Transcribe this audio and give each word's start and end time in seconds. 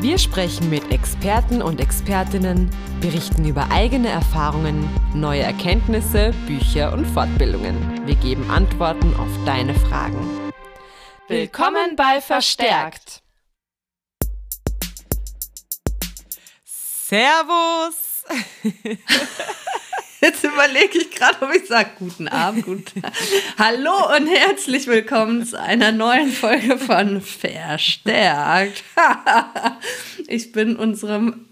Wir 0.00 0.16
sprechen 0.16 0.70
mit 0.70 0.90
Experten 0.90 1.60
und 1.60 1.78
Expertinnen, 1.78 2.70
berichten 3.02 3.44
über 3.46 3.70
eigene 3.70 4.08
Erfahrungen, 4.08 4.88
neue 5.14 5.42
Erkenntnisse, 5.42 6.32
Bücher 6.46 6.94
und 6.94 7.04
Fortbildungen. 7.04 8.06
Wir 8.06 8.14
geben 8.14 8.50
Antworten 8.50 9.14
auf 9.16 9.28
deine 9.44 9.74
Fragen. 9.74 10.50
Willkommen 11.28 11.96
bei 11.96 12.22
Verstärkt. 12.22 13.22
Servus! 16.64 18.24
Jetzt 20.20 20.44
überlege 20.44 20.98
ich 20.98 21.10
gerade, 21.10 21.40
ob 21.40 21.54
ich 21.54 21.66
sage 21.66 21.92
guten 21.98 22.28
Abend, 22.28 22.66
guten 22.66 23.02
Hallo 23.56 24.14
und 24.14 24.26
herzlich 24.26 24.86
willkommen 24.86 25.46
zu 25.46 25.58
einer 25.58 25.92
neuen 25.92 26.30
Folge 26.30 26.76
von 26.76 27.22
Verstärkt. 27.22 28.84
ich 30.26 30.52
bin 30.52 30.76
unserem 30.76 31.46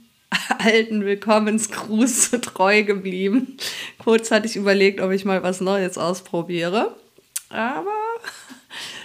alten 0.58 1.06
Willkommensgruß 1.06 2.32
treu 2.42 2.82
geblieben. 2.82 3.56
Kurz 3.96 4.30
hatte 4.30 4.46
ich 4.46 4.56
überlegt, 4.56 5.00
ob 5.00 5.12
ich 5.12 5.24
mal 5.24 5.42
was 5.42 5.62
Neues 5.62 5.96
ausprobiere. 5.96 6.94
Aber 7.48 7.96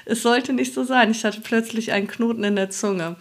es 0.04 0.24
sollte 0.24 0.52
nicht 0.52 0.74
so 0.74 0.84
sein. 0.84 1.12
Ich 1.12 1.24
hatte 1.24 1.40
plötzlich 1.40 1.94
einen 1.94 2.08
Knoten 2.08 2.44
in 2.44 2.58
der 2.58 2.70
Zunge. 2.70 3.16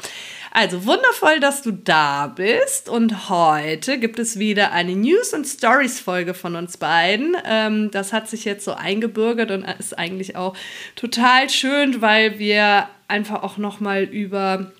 Also 0.55 0.85
wundervoll, 0.85 1.41
dass 1.41 1.63
du 1.63 1.73
da 1.73 2.27
bist. 2.27 2.91
Und 2.91 3.31
heute 3.31 3.99
gibt 3.99 4.19
es 4.19 4.39
wieder 4.39 4.73
eine 4.73 4.95
News- 4.95 5.33
und 5.33 5.47
Stories-Folge 5.47 6.35
von 6.35 6.57
uns 6.57 6.77
beiden. 6.77 7.35
Ähm, 7.47 7.91
das 7.91 8.13
hat 8.13 8.29
sich 8.29 8.45
jetzt 8.45 8.67
so 8.67 8.75
eingebürgert 8.75 9.51
und 9.51 9.65
ist 9.79 9.99
eigentlich 9.99 10.37
auch 10.37 10.55
total 10.95 11.49
schön, 11.49 12.03
weil 12.03 12.39
wir 12.39 12.87
einfach 13.09 13.43
auch 13.43 13.57
nochmal 13.57 14.03
über 14.03 14.71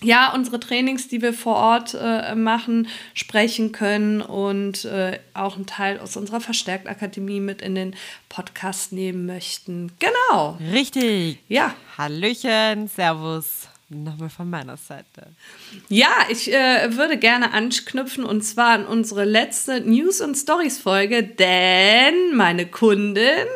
ja, 0.00 0.32
unsere 0.32 0.60
Trainings, 0.60 1.08
die 1.08 1.20
wir 1.20 1.34
vor 1.34 1.56
Ort 1.56 1.96
äh, 2.00 2.36
machen, 2.36 2.86
sprechen 3.12 3.72
können 3.72 4.22
und 4.22 4.84
äh, 4.84 5.18
auch 5.34 5.56
einen 5.56 5.66
Teil 5.66 5.98
aus 5.98 6.16
unserer 6.16 6.40
Verstärktakademie 6.40 7.40
mit 7.40 7.62
in 7.62 7.74
den 7.74 7.96
Podcast 8.28 8.92
nehmen 8.92 9.26
möchten. 9.26 9.90
Genau. 9.98 10.56
Richtig. 10.72 11.38
Ja. 11.48 11.74
Hallöchen, 11.98 12.86
Servus. 12.86 13.69
Nochmal 13.92 14.30
von 14.30 14.48
meiner 14.48 14.76
Seite. 14.76 15.34
Ja, 15.88 16.10
ich 16.28 16.52
äh, 16.52 16.96
würde 16.96 17.18
gerne 17.18 17.52
anknüpfen 17.52 18.22
und 18.22 18.42
zwar 18.42 18.68
an 18.68 18.86
unsere 18.86 19.24
letzte 19.24 19.80
News- 19.80 20.20
und 20.20 20.36
Stories-Folge, 20.36 21.24
denn 21.24 22.36
meine 22.36 22.66
Kundin 22.66 23.48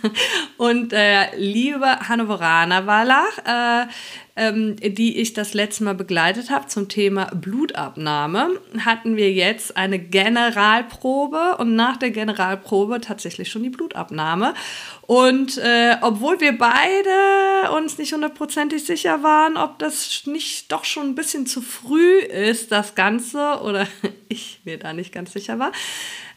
und 0.56 0.92
der 0.92 1.36
liebe 1.36 2.08
Hannoveraner 2.08 2.86
Wallach 2.86 3.36
äh, 3.44 3.86
ähm, 4.34 4.76
die 4.76 5.18
ich 5.18 5.34
das 5.34 5.52
letzte 5.52 5.84
Mal 5.84 5.94
begleitet 5.94 6.50
habe 6.50 6.66
zum 6.66 6.88
Thema 6.88 7.26
Blutabnahme, 7.34 8.58
hatten 8.78 9.16
wir 9.16 9.30
jetzt 9.30 9.76
eine 9.76 9.98
Generalprobe 9.98 11.56
und 11.58 11.76
nach 11.76 11.98
der 11.98 12.10
Generalprobe 12.10 13.00
tatsächlich 13.02 13.50
schon 13.50 13.62
die 13.62 13.68
Blutabnahme. 13.68 14.54
Und 15.02 15.58
äh, 15.58 15.96
obwohl 16.00 16.40
wir 16.40 16.56
beide 16.56 17.76
uns 17.76 17.98
nicht 17.98 18.14
hundertprozentig 18.14 18.84
sicher 18.84 19.22
waren, 19.22 19.58
ob 19.58 19.78
das 19.78 20.22
nicht 20.26 20.72
doch 20.72 20.86
schon 20.86 21.08
ein 21.08 21.14
bisschen 21.14 21.46
zu 21.46 21.60
früh 21.60 22.18
ist, 22.20 22.72
das 22.72 22.94
Ganze, 22.94 23.60
oder 23.62 23.86
ich 24.28 24.60
mir 24.64 24.78
da 24.78 24.94
nicht 24.94 25.12
ganz 25.12 25.32
sicher 25.32 25.58
war, 25.58 25.72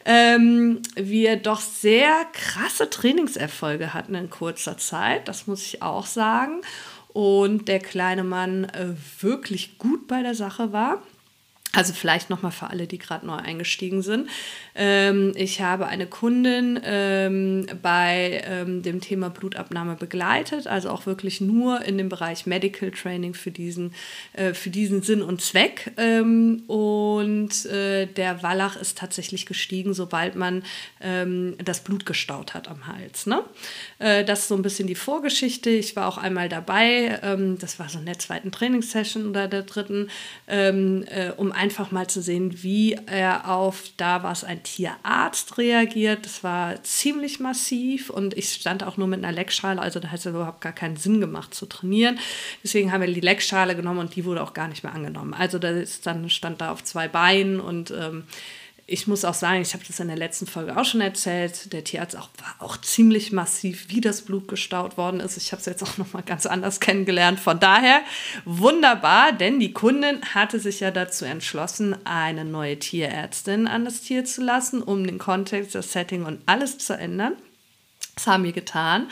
ähm, 0.04 0.82
wir 0.94 1.36
doch 1.36 1.60
sehr 1.60 2.26
krasse 2.32 2.90
Trainingserfolge 2.90 3.94
hatten 3.94 4.14
in 4.14 4.30
kurzer 4.30 4.78
Zeit, 4.78 5.26
das 5.26 5.46
muss 5.46 5.62
ich 5.62 5.82
auch 5.82 6.06
sagen 6.06 6.60
und 7.16 7.66
der 7.66 7.78
kleine 7.78 8.24
Mann 8.24 8.64
äh, 8.64 8.88
wirklich 9.20 9.78
gut 9.78 10.06
bei 10.06 10.20
der 10.20 10.34
Sache 10.34 10.74
war. 10.74 11.02
Also 11.76 11.92
vielleicht 11.92 12.30
nochmal 12.30 12.52
für 12.52 12.70
alle, 12.70 12.86
die 12.86 12.96
gerade 12.96 13.26
neu 13.26 13.36
eingestiegen 13.36 14.00
sind. 14.00 14.30
Ähm, 14.74 15.34
ich 15.36 15.60
habe 15.60 15.86
eine 15.86 16.06
Kundin 16.06 16.80
ähm, 16.82 17.66
bei 17.82 18.42
ähm, 18.46 18.82
dem 18.82 19.02
Thema 19.02 19.28
Blutabnahme 19.28 19.94
begleitet, 19.94 20.68
also 20.68 20.88
auch 20.88 21.04
wirklich 21.04 21.42
nur 21.42 21.82
in 21.82 21.98
dem 21.98 22.08
Bereich 22.08 22.46
Medical 22.46 22.90
Training 22.92 23.34
für 23.34 23.50
diesen, 23.50 23.92
äh, 24.32 24.54
für 24.54 24.70
diesen 24.70 25.02
Sinn 25.02 25.20
und 25.20 25.42
Zweck. 25.42 25.92
Ähm, 25.98 26.62
und 26.66 27.66
äh, 27.66 28.06
der 28.06 28.42
Wallach 28.42 28.76
ist 28.76 28.96
tatsächlich 28.96 29.44
gestiegen, 29.44 29.92
sobald 29.92 30.34
man 30.34 30.62
ähm, 31.02 31.56
das 31.62 31.80
Blut 31.84 32.06
gestaut 32.06 32.54
hat 32.54 32.68
am 32.68 32.86
Hals. 32.86 33.26
Ne? 33.26 33.42
Äh, 33.98 34.24
das 34.24 34.40
ist 34.40 34.48
so 34.48 34.54
ein 34.54 34.62
bisschen 34.62 34.88
die 34.88 34.94
Vorgeschichte. 34.94 35.68
Ich 35.68 35.94
war 35.94 36.08
auch 36.08 36.16
einmal 36.16 36.48
dabei, 36.48 37.20
ähm, 37.22 37.58
das 37.58 37.78
war 37.78 37.90
so 37.90 37.98
in 37.98 38.06
der 38.06 38.18
zweiten 38.18 38.50
Trainingssession 38.50 39.28
oder 39.28 39.46
der 39.46 39.62
dritten, 39.62 40.08
äh, 40.46 41.32
um 41.36 41.52
ein 41.52 41.65
einfach 41.66 41.90
mal 41.90 42.06
zu 42.06 42.22
sehen, 42.22 42.62
wie 42.62 42.96
er 43.06 43.50
auf, 43.50 43.90
da 43.96 44.22
war 44.22 44.30
es 44.30 44.44
ein 44.44 44.62
Tierarzt 44.62 45.58
reagiert. 45.58 46.24
Das 46.24 46.44
war 46.44 46.80
ziemlich 46.84 47.40
massiv 47.40 48.08
und 48.08 48.34
ich 48.34 48.52
stand 48.52 48.84
auch 48.84 48.96
nur 48.96 49.08
mit 49.08 49.18
einer 49.18 49.32
Leckschale, 49.32 49.82
also 49.82 49.98
da 49.98 50.12
hat 50.12 50.20
es 50.20 50.26
überhaupt 50.26 50.60
gar 50.60 50.72
keinen 50.72 50.96
Sinn 50.96 51.20
gemacht 51.20 51.54
zu 51.54 51.66
trainieren. 51.66 52.20
Deswegen 52.62 52.92
haben 52.92 53.00
wir 53.00 53.12
die 53.12 53.20
Leckschale 53.20 53.74
genommen 53.74 53.98
und 53.98 54.14
die 54.14 54.24
wurde 54.24 54.44
auch 54.44 54.54
gar 54.54 54.68
nicht 54.68 54.84
mehr 54.84 54.94
angenommen. 54.94 55.34
Also 55.34 55.58
da 55.58 55.70
ist 55.70 56.06
dann 56.06 56.30
stand 56.30 56.60
da 56.60 56.70
auf 56.70 56.84
zwei 56.84 57.08
Beinen 57.08 57.58
und 57.58 57.90
ähm, 57.90 58.22
ich 58.88 59.08
muss 59.08 59.24
auch 59.24 59.34
sagen, 59.34 59.62
ich 59.62 59.74
habe 59.74 59.82
das 59.84 59.98
in 59.98 60.06
der 60.06 60.16
letzten 60.16 60.46
Folge 60.46 60.76
auch 60.76 60.84
schon 60.84 61.00
erzählt, 61.00 61.72
der 61.72 61.82
Tierarzt 61.82 62.16
auch, 62.16 62.28
war 62.38 62.54
auch 62.66 62.76
ziemlich 62.76 63.32
massiv, 63.32 63.86
wie 63.88 64.00
das 64.00 64.22
Blut 64.22 64.46
gestaut 64.46 64.96
worden 64.96 65.18
ist. 65.18 65.36
Ich 65.36 65.50
habe 65.50 65.58
es 65.58 65.66
jetzt 65.66 65.82
auch 65.82 65.98
noch 65.98 66.12
mal 66.12 66.22
ganz 66.22 66.46
anders 66.46 66.78
kennengelernt. 66.78 67.40
Von 67.40 67.58
daher 67.58 68.02
wunderbar, 68.44 69.32
denn 69.32 69.58
die 69.58 69.72
Kundin 69.72 70.20
hatte 70.34 70.60
sich 70.60 70.78
ja 70.78 70.92
dazu 70.92 71.24
entschlossen, 71.24 71.96
eine 72.04 72.44
neue 72.44 72.78
Tierärztin 72.78 73.66
an 73.66 73.84
das 73.84 74.02
Tier 74.02 74.24
zu 74.24 74.40
lassen, 74.42 74.82
um 74.82 75.04
den 75.04 75.18
Kontext, 75.18 75.74
das 75.74 75.90
Setting 75.90 76.24
und 76.24 76.40
alles 76.46 76.78
zu 76.78 76.96
ändern. 76.96 77.32
Das 78.14 78.28
haben 78.28 78.44
wir 78.44 78.52
getan. 78.52 79.08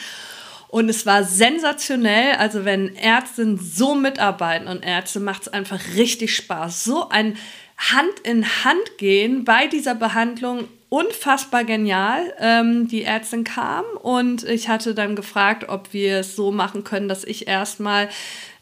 Und 0.69 0.89
es 0.89 1.05
war 1.05 1.25
sensationell. 1.25 2.33
Also, 2.37 2.65
wenn 2.65 2.97
Ärztinnen 2.97 3.59
so 3.59 3.95
mitarbeiten 3.95 4.67
und 4.67 4.85
Ärzte 4.85 5.21
macht 5.21 5.43
es 5.43 5.49
einfach 5.49 5.81
richtig 5.95 6.35
Spaß. 6.35 6.83
So 6.83 7.09
ein 7.09 7.37
Hand 7.77 8.21
in 8.23 8.45
Hand 8.65 8.99
gehen 8.99 9.45
bei 9.45 9.67
dieser 9.67 9.95
Behandlung 9.95 10.69
unfassbar 10.95 11.65
genial. 11.65 12.33
Ähm, 12.39 12.87
die 12.87 13.03
Ärztin 13.03 13.43
kam 13.43 13.85
und 14.01 14.45
ich 14.45 14.69
hatte 14.69 14.95
dann 14.95 15.17
gefragt, 15.17 15.69
ob 15.69 15.93
wir 15.93 16.21
es 16.21 16.37
so 16.37 16.53
machen 16.53 16.85
können, 16.85 17.09
dass 17.09 17.25
ich 17.25 17.49
erstmal 17.49 18.09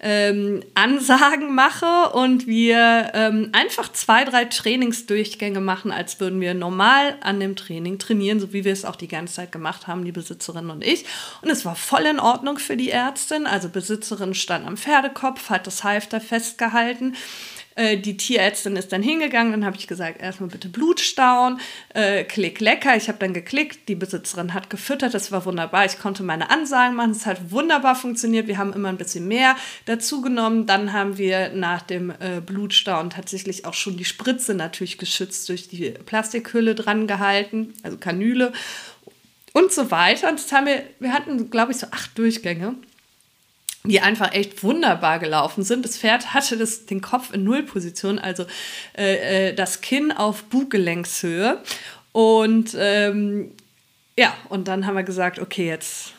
ähm, 0.01 0.63
Ansagen 0.75 1.55
mache 1.55 2.11
und 2.15 2.47
wir 2.47 3.11
ähm, 3.13 3.51
einfach 3.53 3.93
zwei, 3.93 4.25
drei 4.25 4.47
Trainingsdurchgänge 4.47 5.61
machen, 5.61 5.93
als 5.93 6.21
würden 6.21 6.41
wir 6.41 6.55
normal 6.55 7.17
an 7.21 7.39
dem 7.39 7.55
Training 7.55 7.99
trainieren, 7.99 8.41
so 8.41 8.55
wie 8.55 8.65
wir 8.65 8.73
es 8.73 8.87
auch 8.87 8.97
die 8.97 9.09
ganze 9.09 9.35
Zeit 9.35 9.53
gemacht 9.53 9.87
haben, 9.87 10.07
die 10.07 10.13
Besitzerin 10.13 10.71
und 10.71 10.83
ich. 10.83 11.05
Und 11.43 11.51
es 11.51 11.67
war 11.67 11.77
voll 11.77 12.07
in 12.07 12.19
Ordnung 12.19 12.59
für 12.59 12.79
die 12.79 12.91
Ärztin. 12.91 13.47
Also 13.47 13.69
Besitzerin 13.69 14.33
stand 14.33 14.67
am 14.67 14.79
Pferdekopf, 14.79 15.51
hat 15.51 15.67
das 15.67 15.85
Halfter 15.85 16.21
festgehalten. 16.21 17.15
Äh, 17.75 17.99
die 17.99 18.17
Tierärztin 18.17 18.77
ist 18.77 18.93
dann 18.93 19.03
hingegangen, 19.03 19.53
dann 19.53 19.65
habe 19.65 19.77
ich 19.77 19.87
gesagt, 19.87 20.21
erstmal 20.21 20.51
bitte 20.51 20.69
Blut 20.69 21.01
stauen, 21.01 21.61
äh, 21.95 22.25
klick 22.25 22.61
lecker. 22.61 22.97
Ich 22.97 23.09
habe 23.09 23.19
dann 23.19 23.33
geklickt, 23.33 23.89
die 23.89 23.95
Besitzerin 23.95 24.55
hat 24.55 24.71
gefüttert, 24.71 25.15
das 25.15 25.33
war 25.33 25.45
wunderbar. 25.45 25.85
Ich 25.85 25.99
konnte 25.99 26.23
meine 26.23 26.51
Ansagen 26.51 26.97
machen, 26.97 27.13
es 27.13 27.27
hat 27.27 27.51
wunderbar 27.51 27.95
funktioniert. 27.95 28.47
Wir 28.47 28.59
haben 28.59 28.73
immer 28.73 28.89
ein 28.89 28.99
bisschen 28.99 29.27
mehr 29.29 29.57
dazu 29.87 30.21
genommen. 30.21 30.67
Dann 30.67 30.93
haben 30.93 31.19
wir 31.19 31.51
nach 31.51 31.83
dem 31.83 32.11
äh, 32.11 32.41
Blutstauen 32.45 33.11
tatsächlich 33.11 33.65
auch 33.65 33.75
schon 33.75 33.97
die 33.97 34.05
Spritze 34.05 34.55
natürlich 34.55 34.99
geschützt 34.99 35.49
durch 35.49 35.69
die 35.69 35.91
Plastikhülle 35.91 36.75
dran 36.75 37.07
gehalten, 37.07 37.75
also 37.83 37.97
Kanüle 37.97 38.53
und 39.53 39.73
so 39.73 39.91
weiter. 39.91 40.29
Und 40.29 40.39
das 40.39 40.53
haben 40.53 40.67
wir, 40.67 40.83
wir 41.01 41.13
hatten, 41.13 41.51
glaube 41.51 41.73
ich, 41.73 41.79
so 41.79 41.87
acht 41.91 42.17
Durchgänge 42.19 42.75
die 43.85 44.01
einfach 44.01 44.33
echt 44.33 44.63
wunderbar 44.63 45.19
gelaufen 45.19 45.65
sind. 45.65 45.85
Das 45.85 45.99
Pferd 45.99 46.35
hatte 46.35 46.57
das, 46.57 46.87
den 46.87 47.01
Kopf 47.01 47.33
in 47.33 47.45
Nullposition, 47.45 48.19
also 48.19 48.47
äh, 48.97 49.49
äh, 49.49 49.55
das 49.55 49.81
Kinn 49.81 50.13
auf 50.13 50.45
Bugelenkshöhe. 50.45 51.61
Und 52.13 52.77
ähm, 52.79 53.53
ja, 54.17 54.35
und 54.49 54.69
dann 54.69 54.87
haben 54.87 54.95
wir 54.95 55.03
gesagt, 55.03 55.39
okay, 55.39 55.67
jetzt 55.67 56.13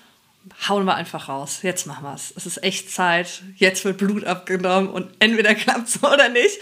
hauen 0.68 0.86
wir 0.86 0.95
einfach 0.95 1.30
raus. 1.30 1.60
Jetzt 1.62 1.88
machen 1.88 2.04
wir 2.04 2.13
es. 2.13 2.33
Es 2.36 2.45
ist 2.45 2.63
echt 2.63 2.92
Zeit. 2.92 3.44
Jetzt 3.56 3.86
wird 3.86 3.98
Blut 3.98 4.25
abgenommen 4.25 4.89
und 4.89 5.09
entweder 5.19 5.56
klappt 5.56 5.88
es 5.88 6.04
oder 6.04 6.30
nicht. 6.30 6.59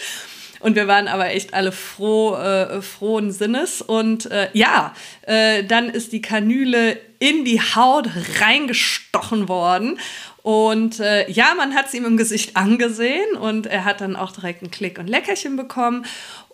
Und 0.60 0.76
wir 0.76 0.88
waren 0.88 1.08
aber 1.08 1.32
echt 1.32 1.54
alle 1.54 1.72
froh, 1.72 2.36
äh, 2.36 2.82
frohen 2.82 3.32
Sinnes. 3.32 3.82
Und 3.82 4.30
äh, 4.30 4.50
ja, 4.54 4.94
äh, 5.24 5.64
dann 5.64 5.90
ist 5.90 6.12
die 6.12 6.22
Kanüle 6.22 7.00
in 7.20 7.46
die 7.46 7.60
Haut 7.60 8.10
reingestochen 8.40 9.48
worden. 9.48 10.00
Und 10.44 11.00
äh, 11.00 11.30
ja, 11.30 11.54
man 11.56 11.76
hat 11.76 11.88
es 11.88 11.94
ihm 11.94 12.06
im 12.06 12.18
Gesicht 12.18 12.56
angesehen 12.58 13.36
und 13.40 13.68
er 13.68 13.86
hat 13.86 14.02
dann 14.02 14.16
auch 14.16 14.32
direkt 14.32 14.62
einen 14.62 14.72
Klick 14.72 15.00
und 15.00 15.08
Leckerchen 15.08 15.56
bekommen. 15.56 16.06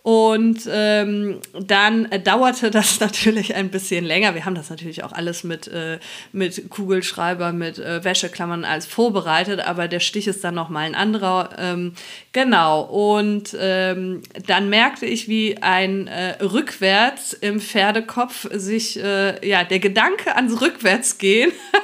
Und 0.07 0.61
ähm, 0.71 1.41
dann 1.51 2.07
dauerte 2.23 2.71
das 2.71 3.01
natürlich 3.01 3.55
ein 3.55 3.69
bisschen 3.69 4.05
länger. 4.05 4.35
Wir 4.35 4.45
haben 4.45 4.55
das 4.55 4.69
natürlich 4.69 5.03
auch 5.03 5.11
alles 5.11 5.43
mit, 5.43 5.67
äh, 5.67 5.99
mit 6.31 6.69
Kugelschreiber, 6.69 7.51
mit 7.51 7.77
äh, 7.77 8.01
Wäscheklammern 8.05 8.63
als 8.63 8.85
vorbereitet, 8.85 9.59
aber 9.59 9.89
der 9.89 9.99
Stich 9.99 10.27
ist 10.27 10.45
dann 10.45 10.55
nochmal 10.55 10.85
ein 10.85 10.95
anderer. 10.95 11.49
Ähm, 11.57 11.91
genau. 12.31 12.83
Und 12.83 13.53
ähm, 13.59 14.21
dann 14.45 14.69
merkte 14.69 15.05
ich, 15.05 15.27
wie 15.27 15.61
ein 15.61 16.07
äh, 16.07 16.41
Rückwärts 16.41 17.33
im 17.33 17.59
Pferdekopf 17.59 18.47
sich, 18.53 19.03
äh, 19.03 19.45
ja, 19.45 19.65
der 19.65 19.79
Gedanke 19.79 20.37
ans 20.37 20.61
Rückwärtsgehen 20.61 21.51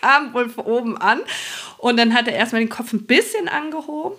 kam 0.00 0.32
wohl 0.34 0.48
von 0.48 0.64
oben 0.64 0.98
an. 0.98 1.20
Und 1.78 1.98
dann 1.98 2.14
hat 2.14 2.28
er 2.28 2.34
erstmal 2.34 2.62
den 2.62 2.68
Kopf 2.68 2.92
ein 2.92 3.06
bisschen 3.06 3.48
angehoben 3.48 4.16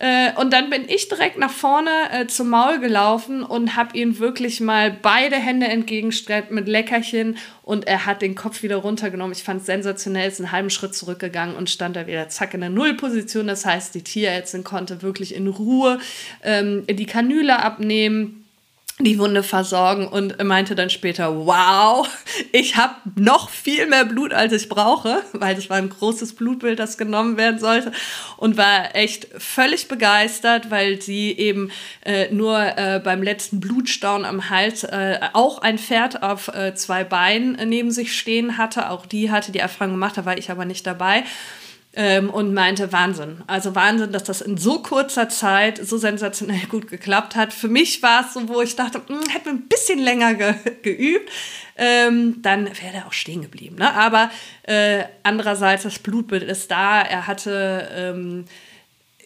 äh, 0.00 0.30
und 0.36 0.52
dann 0.52 0.70
bin 0.70 0.88
ich 0.88 1.08
direkt 1.08 1.38
nach 1.38 1.50
vorne 1.50 1.90
äh, 2.12 2.26
zum 2.28 2.50
Maul 2.50 2.78
gelaufen 2.78 3.42
und 3.42 3.74
habe 3.74 3.98
ihm 3.98 4.20
wirklich 4.20 4.60
mal 4.60 4.96
beide 5.02 5.36
Hände 5.36 5.66
entgegengestreckt 5.66 6.52
mit 6.52 6.68
Leckerchen 6.68 7.36
und 7.62 7.88
er 7.88 8.06
hat 8.06 8.22
den 8.22 8.36
Kopf 8.36 8.62
wieder 8.62 8.76
runtergenommen. 8.76 9.32
Ich 9.32 9.42
fand 9.42 9.60
es 9.60 9.66
sensationell, 9.66 10.28
ist 10.28 10.40
einen 10.40 10.52
halben 10.52 10.70
Schritt 10.70 10.94
zurückgegangen 10.94 11.56
und 11.56 11.68
stand 11.68 11.96
da 11.96 12.06
wieder 12.06 12.28
zack 12.28 12.54
in 12.54 12.60
der 12.60 12.70
Nullposition. 12.70 13.48
Das 13.48 13.66
heißt, 13.66 13.92
die 13.94 14.04
Tierärztin 14.04 14.62
konnte 14.62 15.02
wirklich 15.02 15.34
in 15.34 15.48
Ruhe 15.48 15.98
ähm, 16.44 16.84
die 16.88 17.06
Kanüle 17.06 17.60
abnehmen 17.60 18.37
die 19.00 19.18
Wunde 19.18 19.44
versorgen 19.44 20.08
und 20.08 20.42
meinte 20.42 20.74
dann 20.74 20.90
später, 20.90 21.46
wow, 21.46 22.08
ich 22.52 22.76
habe 22.76 22.94
noch 23.14 23.48
viel 23.48 23.86
mehr 23.86 24.04
Blut, 24.04 24.32
als 24.32 24.52
ich 24.52 24.68
brauche, 24.68 25.22
weil 25.32 25.54
das 25.54 25.70
war 25.70 25.76
ein 25.76 25.88
großes 25.88 26.34
Blutbild, 26.34 26.78
das 26.78 26.98
genommen 26.98 27.36
werden 27.36 27.60
sollte 27.60 27.92
und 28.36 28.56
war 28.56 28.96
echt 28.96 29.28
völlig 29.38 29.86
begeistert, 29.86 30.70
weil 30.70 31.00
sie 31.00 31.30
eben 31.30 31.70
äh, 32.04 32.32
nur 32.32 32.58
äh, 32.58 33.00
beim 33.02 33.22
letzten 33.22 33.60
Blutstauen 33.60 34.24
am 34.24 34.50
Hals 34.50 34.82
äh, 34.82 35.20
auch 35.32 35.58
ein 35.58 35.78
Pferd 35.78 36.22
auf 36.24 36.48
äh, 36.48 36.74
zwei 36.74 37.04
Beinen 37.04 37.56
neben 37.68 37.92
sich 37.92 38.18
stehen 38.18 38.58
hatte. 38.58 38.90
Auch 38.90 39.06
die 39.06 39.30
hatte 39.30 39.52
die 39.52 39.60
Erfahrung 39.60 39.92
gemacht, 39.94 40.16
da 40.16 40.24
war 40.24 40.38
ich 40.38 40.50
aber 40.50 40.64
nicht 40.64 40.86
dabei 40.86 41.24
ähm, 41.98 42.30
und 42.30 42.54
meinte, 42.54 42.92
Wahnsinn. 42.92 43.42
Also 43.48 43.74
Wahnsinn, 43.74 44.12
dass 44.12 44.22
das 44.22 44.40
in 44.40 44.56
so 44.56 44.82
kurzer 44.82 45.28
Zeit 45.28 45.84
so 45.84 45.98
sensationell 45.98 46.66
gut 46.68 46.88
geklappt 46.88 47.34
hat. 47.34 47.52
Für 47.52 47.66
mich 47.66 48.04
war 48.04 48.24
es 48.24 48.34
so, 48.34 48.48
wo 48.48 48.62
ich 48.62 48.76
dachte, 48.76 49.02
hm, 49.04 49.28
hätten 49.28 49.44
wir 49.44 49.52
ein 49.52 49.68
bisschen 49.68 49.98
länger 49.98 50.34
ge 50.34 50.54
geübt, 50.82 51.28
ähm, 51.76 52.40
dann 52.40 52.66
wäre 52.66 52.94
er 52.94 53.06
auch 53.08 53.12
stehen 53.12 53.42
geblieben. 53.42 53.76
Ne? 53.76 53.92
Aber 53.92 54.30
äh, 54.62 55.04
andererseits, 55.24 55.82
das 55.82 55.98
Blutbild 55.98 56.44
ist 56.44 56.70
da. 56.70 57.02
Er 57.02 57.26
hatte... 57.26 57.88
Ähm, 57.92 58.44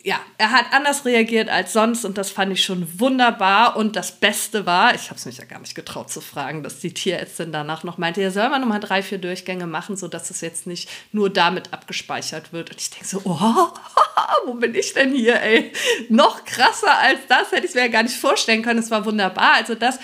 ja, 0.05 0.19
er 0.37 0.51
hat 0.51 0.67
anders 0.73 1.05
reagiert 1.05 1.49
als 1.49 1.73
sonst 1.73 2.05
und 2.05 2.19
das 2.19 2.31
fand 2.31 2.53
ich 2.53 2.65
schon 2.65 2.99
wunderbar. 2.99 3.77
Und 3.77 3.95
das 3.95 4.11
Beste 4.11 4.67
war, 4.67 4.95
ich 4.95 5.11
habe 5.11 5.17
es 5.17 5.27
mich 5.27 5.39
ja 5.39 5.45
gar 5.45 5.61
nicht 5.61 5.77
getraut 5.77 6.11
zu 6.11 6.21
fragen, 6.21 6.65
dass 6.65 6.81
die 6.81 6.93
Tierärztin 6.93 7.53
danach 7.53 7.85
noch 7.85 7.99
meinte, 7.99 8.21
ja, 8.21 8.33
soll 8.33 8.49
man 8.49 8.61
nochmal 8.61 8.81
drei, 8.81 9.03
vier 9.03 9.19
Durchgänge 9.19 9.67
machen, 9.69 9.97
sodass 9.97 10.31
es 10.31 10.41
jetzt 10.41 10.67
nicht 10.67 10.89
nur 11.13 11.31
damit 11.31 11.73
abgespeichert 11.73 12.53
wird. 12.53 12.71
Und 12.71 12.81
ich 12.81 12.91
denke 12.91 13.07
so, 13.07 13.21
oh, 13.25 13.69
wo 14.47 14.55
bin 14.55 14.75
ich 14.75 14.93
denn 14.93 15.13
hier, 15.13 15.41
ey? 15.41 15.73
Noch 16.09 16.45
krasser 16.45 16.99
als 16.99 17.21
das 17.29 17.53
hätte 17.53 17.67
ich 17.67 17.75
mir 17.75 17.83
ja 17.83 17.89
gar 17.89 18.03
nicht 18.03 18.17
vorstellen 18.17 18.63
können. 18.63 18.81
Es 18.81 18.91
war 18.91 19.05
wunderbar. 19.05 19.55
Also 19.55 19.77
das 19.77 20.01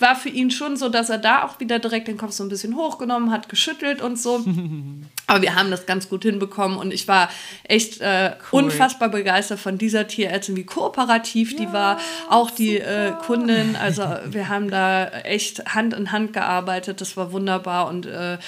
war 0.00 0.16
für 0.16 0.28
ihn 0.28 0.50
schon 0.50 0.76
so, 0.76 0.88
dass 0.88 1.10
er 1.10 1.18
da 1.18 1.44
auch 1.44 1.60
wieder 1.60 1.78
direkt 1.78 2.08
den 2.08 2.16
Kopf 2.16 2.32
so 2.32 2.44
ein 2.44 2.48
bisschen 2.48 2.76
hochgenommen 2.76 3.30
hat, 3.30 3.48
geschüttelt 3.48 4.02
und 4.02 4.18
so. 4.18 4.44
Aber 5.26 5.42
wir 5.42 5.54
haben 5.54 5.70
das 5.70 5.86
ganz 5.86 6.08
gut 6.08 6.22
hinbekommen 6.22 6.78
und 6.78 6.92
ich 6.92 7.06
war 7.06 7.28
echt 7.64 8.00
äh, 8.00 8.32
cool. 8.52 8.64
unfassbar 8.64 9.08
begeistert 9.08 9.60
von 9.60 9.78
dieser 9.78 10.06
Tierärztin, 10.06 10.56
wie 10.56 10.64
kooperativ 10.64 11.52
ja, 11.52 11.58
die 11.58 11.72
war. 11.72 11.98
Auch 12.28 12.50
die 12.50 12.78
äh, 12.78 13.12
Kundin, 13.24 13.76
also 13.76 14.02
wir 14.26 14.48
haben 14.48 14.70
da 14.70 15.08
echt 15.08 15.74
Hand 15.74 15.94
in 15.94 16.12
Hand 16.12 16.32
gearbeitet, 16.32 17.00
das 17.00 17.16
war 17.16 17.32
wunderbar 17.32 17.88
und 17.88 18.06
äh, 18.06 18.38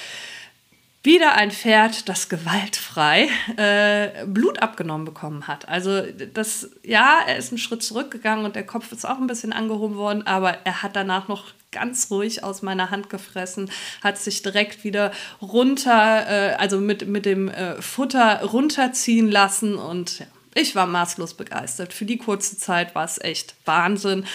wieder 1.03 1.35
ein 1.35 1.51
Pferd, 1.51 2.07
das 2.07 2.29
gewaltfrei 2.29 3.27
äh, 3.57 4.25
Blut 4.25 4.61
abgenommen 4.61 5.05
bekommen 5.05 5.47
hat. 5.47 5.67
Also 5.67 6.01
das, 6.01 6.69
ja, 6.83 7.19
er 7.27 7.37
ist 7.37 7.51
einen 7.51 7.57
Schritt 7.57 7.83
zurückgegangen 7.83 8.45
und 8.45 8.55
der 8.55 8.65
Kopf 8.65 8.91
ist 8.93 9.05
auch 9.05 9.17
ein 9.17 9.27
bisschen 9.27 9.51
angehoben 9.51 9.95
worden, 9.95 10.25
aber 10.25 10.59
er 10.63 10.81
hat 10.81 10.95
danach 10.95 11.27
noch 11.27 11.53
ganz 11.71 12.09
ruhig 12.09 12.43
aus 12.43 12.61
meiner 12.61 12.89
Hand 12.89 13.09
gefressen, 13.09 13.69
hat 14.01 14.17
sich 14.17 14.41
direkt 14.43 14.85
wieder 14.85 15.11
runter, 15.41 16.25
äh, 16.27 16.55
also 16.55 16.79
mit, 16.79 17.07
mit 17.07 17.25
dem 17.25 17.49
äh, 17.49 17.81
Futter 17.81 18.41
runterziehen 18.43 19.29
lassen 19.29 19.75
und 19.75 20.19
ja, 20.19 20.25
ich 20.55 20.75
war 20.75 20.85
maßlos 20.85 21.33
begeistert. 21.33 21.93
Für 21.93 22.05
die 22.05 22.17
kurze 22.17 22.57
Zeit 22.57 22.93
war 22.95 23.05
es 23.05 23.19
echt 23.19 23.55
Wahnsinn. 23.65 24.25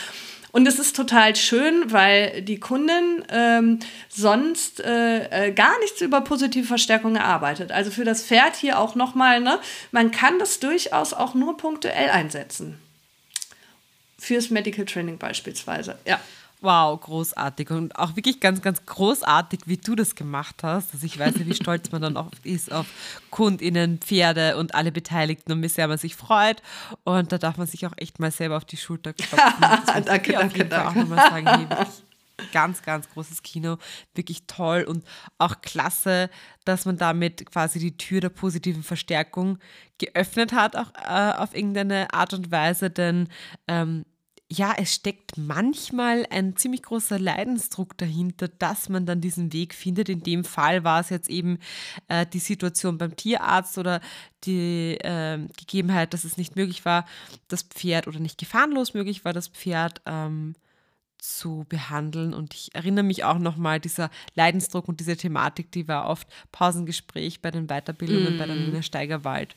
Und 0.59 0.67
es 0.67 0.81
ist 0.81 0.97
total 0.97 1.37
schön, 1.37 1.93
weil 1.93 2.43
die 2.43 2.59
Kundin 2.59 3.25
ähm, 3.29 3.79
sonst 4.09 4.81
äh, 4.81 5.47
äh, 5.47 5.53
gar 5.53 5.79
nichts 5.79 6.01
über 6.01 6.21
positive 6.21 6.67
Verstärkung 6.67 7.15
erarbeitet. 7.15 7.71
Also 7.71 7.93
für 7.93 8.03
das 8.05 8.25
Pferd 8.25 8.57
hier 8.57 8.81
auch 8.81 8.97
nochmal, 8.97 9.41
ne, 9.41 9.61
man 9.93 10.11
kann 10.11 10.41
das 10.41 10.59
durchaus 10.59 11.15
auch 11.15 11.35
nur 11.35 11.57
punktuell 11.57 12.11
einsetzen. 12.11 12.77
Fürs 14.19 14.51
Medical 14.51 14.85
Training 14.85 15.17
beispielsweise, 15.17 15.97
ja. 16.05 16.19
Wow, 16.61 17.01
großartig 17.01 17.71
und 17.71 17.97
auch 17.97 18.17
wirklich 18.17 18.41
ganz, 18.41 18.61
ganz 18.63 18.85
großartig, 18.85 19.61
wie 19.67 19.77
du 19.77 19.95
das 19.95 20.17
gemacht 20.17 20.57
hast. 20.65 20.93
Also 20.93 21.07
ich 21.07 21.17
weiß 21.17 21.37
nicht, 21.37 21.49
wie 21.49 21.55
stolz 21.55 21.93
man 21.93 22.03
dann 22.03 22.17
auch 22.17 22.31
ist 22.43 22.73
auf 22.73 22.87
KundInnen, 23.31 23.99
Pferde 23.99 24.57
und 24.57 24.75
alle 24.75 24.91
Beteiligten 24.91 25.53
und 25.53 25.63
wie 25.63 25.69
sehr 25.69 25.87
man 25.87 25.99
sich 25.99 26.17
freut. 26.17 26.61
Und 27.05 27.31
da 27.31 27.39
darf 27.39 27.59
man 27.59 27.69
sich 27.69 27.87
auch 27.87 27.93
echt 27.97 28.19
mal 28.19 28.33
selber 28.33 28.57
auf 28.57 28.65
die 28.65 28.77
Schulter 28.77 29.13
klopfen. 29.13 29.61
danke, 30.05 30.33
danke, 30.33 30.65
danke. 30.65 30.89
Auch 30.89 30.95
nochmal 30.97 31.31
sagen, 31.31 31.47
hey, 31.47 31.87
ganz, 32.53 32.83
ganz 32.83 33.09
großes 33.09 33.43
Kino, 33.43 33.79
wirklich 34.15 34.47
toll 34.47 34.83
und 34.83 35.05
auch 35.39 35.61
klasse, 35.61 36.31
dass 36.65 36.87
man 36.87 36.97
damit 36.97 37.47
quasi 37.47 37.79
die 37.79 37.97
Tür 37.97 38.21
der 38.21 38.31
positiven 38.31 38.83
Verstärkung 38.83 39.59
geöffnet 39.99 40.53
hat, 40.53 40.77
auch 40.77 40.93
äh, 40.95 41.33
auf 41.37 41.55
irgendeine 41.55 42.13
Art 42.13 42.35
und 42.35 42.51
Weise, 42.51 42.91
denn 42.91 43.29
ähm, 43.67 44.05
ja, 44.51 44.75
es 44.79 44.95
steckt 44.95 45.37
manchmal 45.37 46.27
ein 46.31 46.57
ziemlich 46.57 46.83
großer 46.83 47.19
Leidensdruck 47.19 47.99
dahinter, 47.99 48.49
dass 48.49 48.89
man 48.89 49.05
dann 49.05 49.21
diesen 49.21 49.53
Weg 49.53 49.75
findet. 49.75 50.09
In 50.09 50.23
dem 50.23 50.43
Fall 50.43 50.85
war 50.85 51.01
es 51.01 51.11
jetzt 51.11 51.29
eben 51.29 51.59
äh, 52.09 52.25
die 52.25 52.39
Situation 52.39 52.97
beim 52.97 53.15
Tierarzt 53.15 53.77
oder 53.77 54.01
die 54.45 54.97
äh, 55.03 55.39
Gegebenheit, 55.59 56.15
dass 56.15 56.25
es 56.25 56.39
nicht 56.39 56.57
möglich 56.57 56.87
war, 56.87 57.05
das 57.49 57.63
Pferd 57.63 58.09
oder 58.09 58.21
nicht 58.21 58.39
gefahrenlos 58.39 58.95
möglich 58.95 59.23
war, 59.27 59.35
das 59.35 59.49
Pferd 59.49 60.01
ähm, 60.07 60.55
zu 61.19 61.67
behandeln. 61.69 62.33
Und 62.33 62.55
ich 62.55 62.75
erinnere 62.75 63.05
mich 63.05 63.25
auch 63.25 63.39
nochmal, 63.39 63.81
dieser 63.81 64.09
Leidensdruck 64.35 64.89
und 64.89 65.01
diese 65.01 65.17
Thematik, 65.17 65.71
die 65.73 65.89
war 65.89 66.07
oft 66.07 66.27
Pausengespräch 66.53 67.43
bei 67.43 67.51
den 67.51 67.67
Weiterbildungen 67.67 68.37
mm. 68.37 68.39
bei 68.39 68.47
der 68.47 68.57
Nina 68.57 68.83
Steigerwald. 68.83 69.57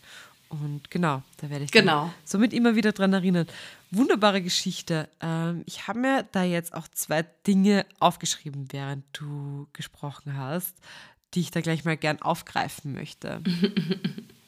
Und 0.51 0.91
genau, 0.91 1.23
da 1.37 1.49
werde 1.49 1.63
ich 1.63 1.71
genau. 1.71 2.13
somit 2.25 2.51
immer 2.51 2.75
wieder 2.75 2.91
dran 2.91 3.13
erinnern. 3.13 3.47
Wunderbare 3.89 4.41
Geschichte. 4.41 5.07
Ähm, 5.21 5.63
ich 5.65 5.87
habe 5.87 5.99
mir 5.99 6.27
da 6.33 6.43
jetzt 6.43 6.73
auch 6.73 6.89
zwei 6.89 7.23
Dinge 7.47 7.85
aufgeschrieben, 7.99 8.67
während 8.71 9.05
du 9.13 9.67
gesprochen 9.71 10.35
hast, 10.35 10.75
die 11.33 11.39
ich 11.39 11.51
da 11.51 11.61
gleich 11.61 11.85
mal 11.85 11.95
gern 11.95 12.21
aufgreifen 12.21 12.93
möchte. 12.93 13.41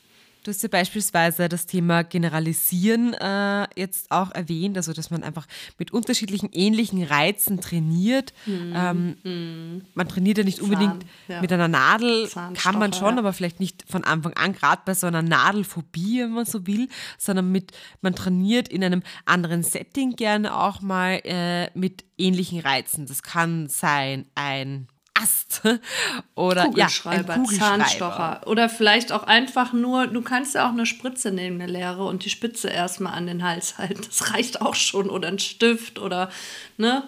Du 0.43 0.51
hast 0.51 0.62
ja 0.62 0.67
beispielsweise 0.67 1.47
das 1.47 1.65
Thema 1.65 2.03
Generalisieren 2.03 3.13
äh, 3.13 3.65
jetzt 3.77 4.12
auch 4.12 4.29
erwähnt, 4.31 4.75
also 4.75 4.91
dass 4.91 5.09
man 5.09 5.23
einfach 5.23 5.47
mit 5.79 5.93
unterschiedlichen 5.93 6.50
ähnlichen 6.51 7.01
Reizen 7.01 7.62
trainiert. 7.62 8.33
Mhm. 8.45 8.73
Ähm, 8.75 9.17
mhm. 9.23 9.81
Man 9.93 10.07
trainiert 10.09 10.38
ja 10.39 10.43
nicht 10.43 10.57
Zahn, 10.57 10.65
unbedingt 10.65 11.05
ja. 11.29 11.39
mit 11.39 11.53
einer 11.53 11.69
Nadel, 11.69 12.29
kann 12.55 12.77
man 12.77 12.91
schon, 12.91 13.15
ja. 13.15 13.19
aber 13.19 13.31
vielleicht 13.31 13.62
nicht 13.62 13.85
von 13.89 14.03
Anfang 14.03 14.33
an, 14.33 14.51
gerade 14.51 14.81
bei 14.83 14.93
so 14.93 15.07
einer 15.07 15.21
Nadelphobie, 15.21 16.19
wenn 16.23 16.31
man 16.31 16.45
so 16.45 16.67
will, 16.67 16.89
sondern 17.17 17.50
mit, 17.50 17.71
man 18.01 18.13
trainiert 18.13 18.67
in 18.67 18.83
einem 18.83 19.01
anderen 19.25 19.63
Setting 19.63 20.17
gerne 20.17 20.57
auch 20.57 20.81
mal 20.81 21.21
äh, 21.23 21.69
mit 21.73 22.03
ähnlichen 22.17 22.59
Reizen. 22.59 23.05
Das 23.05 23.23
kann 23.23 23.69
sein 23.69 24.25
ein 24.35 24.88
Ast 25.23 25.61
oder 26.35 26.65
Kugelschreiber, 26.65 27.37
ja, 27.37 27.59
Zahnstocher 27.59 28.41
oder 28.45 28.69
vielleicht 28.69 29.11
auch 29.11 29.23
einfach 29.23 29.73
nur, 29.73 30.07
du 30.07 30.21
kannst 30.21 30.55
ja 30.55 30.67
auch 30.67 30.73
eine 30.73 30.85
Spritze 30.85 31.31
nehmen, 31.31 31.61
eine 31.61 31.71
leere 31.71 32.05
und 32.05 32.25
die 32.25 32.29
Spitze 32.29 32.69
erstmal 32.69 33.13
an 33.13 33.27
den 33.27 33.43
Hals 33.43 33.77
halten. 33.77 34.01
Das 34.05 34.33
reicht 34.33 34.61
auch 34.61 34.75
schon 34.75 35.09
oder 35.09 35.29
ein 35.29 35.39
Stift 35.39 35.99
oder 35.99 36.29
ne? 36.77 37.07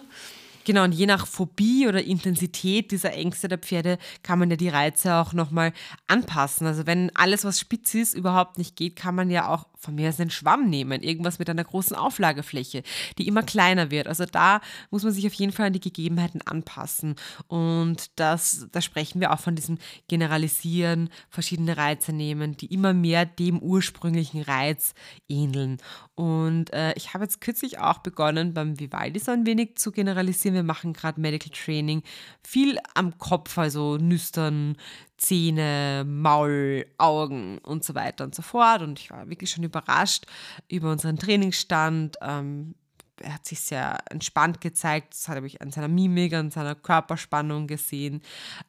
Genau, 0.66 0.84
und 0.84 0.94
je 0.94 1.06
nach 1.06 1.28
Phobie 1.28 1.88
oder 1.88 2.04
Intensität 2.04 2.92
dieser 2.92 3.14
Ängste 3.14 3.48
der 3.48 3.60
Pferde 3.60 4.00
kann 4.24 4.40
man 4.40 4.50
ja 4.50 4.56
die 4.56 4.70
Reize 4.70 5.14
auch 5.16 5.32
nochmal 5.32 5.74
anpassen. 6.08 6.66
Also 6.66 6.88
wenn 6.88 7.16
alles, 7.16 7.46
was 7.46 7.60
spitz 7.60 7.94
ist, 7.94 8.16
überhaupt 8.16 8.58
nicht 8.58 8.76
geht, 8.76 8.96
kann 8.96 9.14
man 9.14 9.30
ja 9.30 9.48
auch 9.48 9.68
von 9.86 9.96
mir 9.96 10.10
aus 10.10 10.20
einen 10.20 10.32
Schwamm 10.32 10.70
nehmen, 10.70 11.04
irgendwas 11.04 11.38
mit 11.38 11.50
einer 11.50 11.64
großen 11.64 11.96
Auflagefläche, 11.96 12.82
die 13.18 13.28
immer 13.28 13.44
kleiner 13.44 13.92
wird. 13.92 14.08
Also 14.08 14.26
da 14.26 14.60
muss 14.90 15.04
man 15.04 15.14
sich 15.14 15.28
auf 15.28 15.34
jeden 15.34 15.52
Fall 15.52 15.68
an 15.68 15.74
die 15.74 15.80
Gegebenheiten 15.80 16.42
anpassen. 16.42 17.16
Und 17.48 18.20
das, 18.20 18.68
da 18.72 18.82
sprechen 18.82 19.22
wir 19.22 19.32
auch 19.32 19.40
von 19.40 19.56
diesem 19.56 19.78
Generalisieren, 20.08 21.10
verschiedene 21.30 21.78
Reize 21.78 22.12
nehmen, 22.12 22.58
die 22.58 22.74
immer 22.74 22.94
mehr 22.94 23.26
dem 23.26 23.60
ursprünglichen 23.60 24.42
Reiz 24.42 24.96
ähneln. 25.30 25.78
Und 26.16 26.74
äh, 26.74 26.94
ich 26.96 27.14
habe 27.14 27.26
jetzt 27.26 27.42
kürzlich 27.42 27.78
auch 27.80 28.00
begonnen, 28.00 28.54
beim 28.54 28.80
Vivaldi 28.80 29.20
so 29.20 29.32
ein 29.32 29.46
wenig 29.46 29.76
zu 29.76 29.92
generalisieren. 29.92 30.55
Wir 30.56 30.64
machen 30.64 30.94
gerade 30.94 31.22
Medical 31.22 31.52
Training, 31.52 32.02
viel 32.44 32.80
am 32.94 33.18
Kopf, 33.18 33.58
also 33.58 33.98
nüstern, 33.98 34.78
Zähne, 35.18 36.04
Maul, 36.08 36.86
Augen 36.98 37.60
und 37.60 37.84
so 37.84 37.96
weiter 37.96 38.24
und 38.24 38.36
so 38.36 38.42
fort. 38.42 38.82
Und 38.82 39.00
ich 39.00 39.12
war 39.12 39.30
wirklich 39.30 39.50
schon 39.50 39.64
überrascht 39.64 40.26
über 40.68 40.92
unseren 40.92 41.18
Trainingsstand. 41.18 42.18
Ähm, 42.22 42.76
er 43.22 43.36
hat 43.36 43.46
sich 43.46 43.62
sehr 43.62 43.98
entspannt 44.10 44.60
gezeigt. 44.62 45.14
Das 45.14 45.30
habe 45.30 45.48
ich 45.48 45.62
an 45.62 45.72
seiner 45.72 45.88
Mimik, 45.88 46.34
an 46.34 46.52
seiner 46.52 46.76
Körperspannung 46.76 47.68
gesehen. 47.68 48.22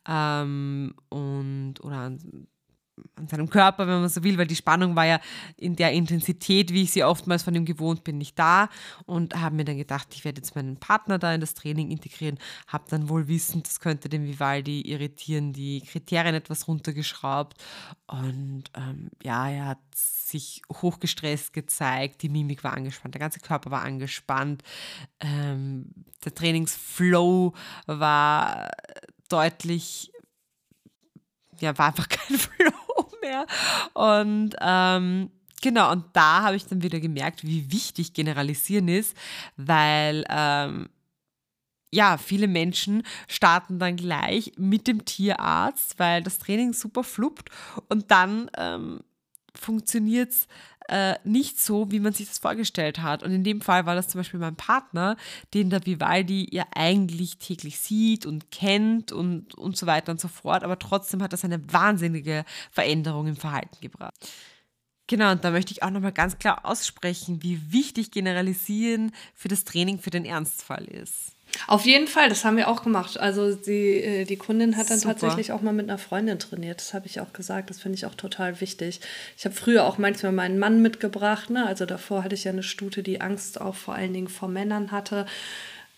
Ähm, 0.07 0.95
und, 1.09 1.75
oder 1.83 1.97
an 1.97 2.47
an 3.17 3.29
seinem 3.29 3.49
Körper, 3.49 3.87
wenn 3.87 4.01
man 4.01 4.09
so 4.09 4.23
will, 4.25 4.39
weil 4.39 4.47
die 4.47 4.57
Spannung 4.57 4.97
war 4.97 5.07
ja 5.07 5.21
in 5.57 5.77
der 5.77 5.93
Intensität, 5.93 6.73
wie 6.73 6.83
ich 6.83 6.93
sie 6.93 7.05
oftmals 7.05 7.43
von 7.43 7.55
ihm 7.55 7.65
gewohnt 7.65 8.05
bin, 8.05 8.19
nicht 8.19 8.39
da. 8.39 8.69
Und 9.07 9.35
habe 9.35 9.57
mir 9.57 9.65
dann 9.65 9.77
gedacht, 9.77 10.09
ich 10.15 10.25
werde 10.25 10.41
jetzt 10.41 10.55
meinen 10.55 10.77
Partner 10.77 11.19
da 11.19 11.33
in 11.33 11.41
das 11.41 11.55
Training 11.55 11.91
integrieren. 11.91 12.39
Habe 12.67 12.85
dann 12.89 13.09
wohl 13.09 13.29
wissend, 13.29 13.67
das 13.67 13.81
könnte 13.81 14.09
den 14.09 14.25
Vivaldi 14.25 14.83
irritieren, 14.83 15.53
die 15.53 15.81
Kriterien 15.83 16.35
etwas 16.35 16.69
runtergeschraubt. 16.69 17.63
Und 18.07 18.65
ähm, 18.75 19.11
ja, 19.23 19.49
er 19.49 19.67
hat 19.67 19.79
sich 19.95 20.63
hochgestresst 20.73 21.53
gezeigt, 21.53 22.23
die 22.23 22.29
Mimik 22.29 22.65
war 22.65 22.75
angespannt, 22.75 23.15
der 23.15 23.21
ganze 23.21 23.41
Körper 23.41 23.71
war 23.71 23.83
angespannt. 23.83 24.63
Ähm, 25.21 25.93
der 26.25 26.35
Trainingsflow 26.35 27.55
war 27.87 28.71
deutlich 29.29 30.13
ja, 31.61 31.77
war 31.79 31.87
einfach 31.87 32.09
kein 32.09 32.39
Flow 32.39 32.86
mehr. 33.27 33.47
Und 33.95 34.55
ähm, 34.61 35.31
genau, 35.63 35.93
und 35.93 36.05
da 36.13 36.43
habe 36.43 36.57
ich 36.57 36.67
dann 36.67 36.83
wieder 36.83 37.01
gemerkt, 37.01 37.45
wie 37.45 37.71
wichtig 37.73 38.13
Generalisieren 38.13 38.89
ist, 38.89 39.17
weil 39.57 40.25
ähm, 40.29 40.89
ja, 41.93 42.19
viele 42.19 42.49
Menschen 42.49 43.03
starten 43.29 43.79
dann 43.79 43.97
gleich 43.97 44.53
mit 44.57 44.87
dem 44.87 45.05
Tierarzt, 45.05 45.99
weil 45.99 46.23
das 46.23 46.39
Training 46.39 46.73
super 46.73 47.05
fluppt 47.05 47.51
und 47.89 48.11
dann 48.11 48.51
ähm, 48.57 49.01
funktioniert 49.55 50.31
es 50.31 50.47
äh, 50.89 51.17
nicht 51.25 51.61
so, 51.61 51.91
wie 51.91 52.01
man 52.01 52.13
sich 52.13 52.29
das 52.29 52.39
vorgestellt 52.39 53.01
hat. 53.01 53.23
Und 53.23 53.33
in 53.33 53.45
dem 53.45 53.61
Fall 53.61 53.87
war 53.87 53.95
das 53.95 54.09
zum 54.09 54.21
Beispiel 54.21 54.41
mein 54.41 54.57
Partner, 54.57 55.17
den 55.55 55.71
der 55.71 55.85
Vivaldi 55.85 56.49
ja 56.51 56.65
eigentlich 56.75 57.39
täglich 57.39 57.79
sieht 57.79 58.27
und 58.27 58.51
kennt 58.51 59.13
und, 59.13 59.55
und 59.55 59.77
so 59.77 59.87
weiter 59.87 60.13
und 60.13 60.21
so 60.21 60.29
fort. 60.29 60.65
Aber 60.65 60.79
trotzdem 60.79 61.23
hat 61.23 61.33
das 61.33 61.45
eine 61.45 61.73
wahnsinnige 61.73 62.45
Veränderung 62.71 63.27
im 63.27 63.37
Verhalten 63.37 63.77
gebracht. 63.81 64.15
Genau, 65.09 65.31
und 65.31 65.45
da 65.45 65.53
möchte 65.53 65.73
ich 65.73 65.83
auch 65.83 65.91
nochmal 65.91 66.13
ganz 66.13 66.39
klar 66.39 66.65
aussprechen, 66.65 67.43
wie 67.43 67.73
wichtig 67.73 68.11
Generalisieren 68.11 69.13
für 69.35 69.49
das 69.49 69.65
Training 69.65 70.01
für 70.01 70.11
den 70.11 70.25
Ernstfall 70.25 70.85
ist. 70.85 71.36
Auf 71.67 71.85
jeden 71.85 72.07
Fall, 72.07 72.29
das 72.29 72.45
haben 72.45 72.57
wir 72.57 72.69
auch 72.69 72.83
gemacht. 72.83 73.19
Also 73.19 73.55
die, 73.55 74.01
äh, 74.01 74.25
die 74.25 74.37
Kundin 74.37 74.77
hat 74.77 74.91
dann 74.91 74.99
Super. 74.99 75.15
tatsächlich 75.15 75.53
auch 75.53 75.63
mal 75.63 75.73
mit 75.73 75.89
einer 75.89 75.99
Freundin 75.99 76.39
trainiert. 76.39 76.81
Das 76.81 76.95
habe 76.95 77.07
ich 77.07 77.21
auch 77.21 77.33
gesagt. 77.33 77.71
Das 77.71 77.81
finde 77.81 77.97
ich 77.97 78.07
auch 78.07 78.15
total 78.15 78.61
wichtig. 78.61 79.01
Ich 79.37 79.45
habe 79.45 79.55
früher 79.55 79.85
auch 79.85 79.99
manchmal 79.99 80.33
meinen 80.33 80.59
Mann 80.59 80.83
mitgebracht. 80.83 81.51
Ne? 81.51 81.67
Also 81.67 81.87
davor 81.87 82.25
hatte 82.25 82.35
ich 82.35 82.45
ja 82.45 82.53
eine 82.53 82.63
Stute, 82.63 83.03
die 83.03 83.21
Angst 83.21 83.61
auch 83.61 83.75
vor 83.75 83.95
allen 83.95 84.13
Dingen 84.13 84.29
vor 84.29 84.49
Männern 84.49 84.93
hatte. 84.93 85.27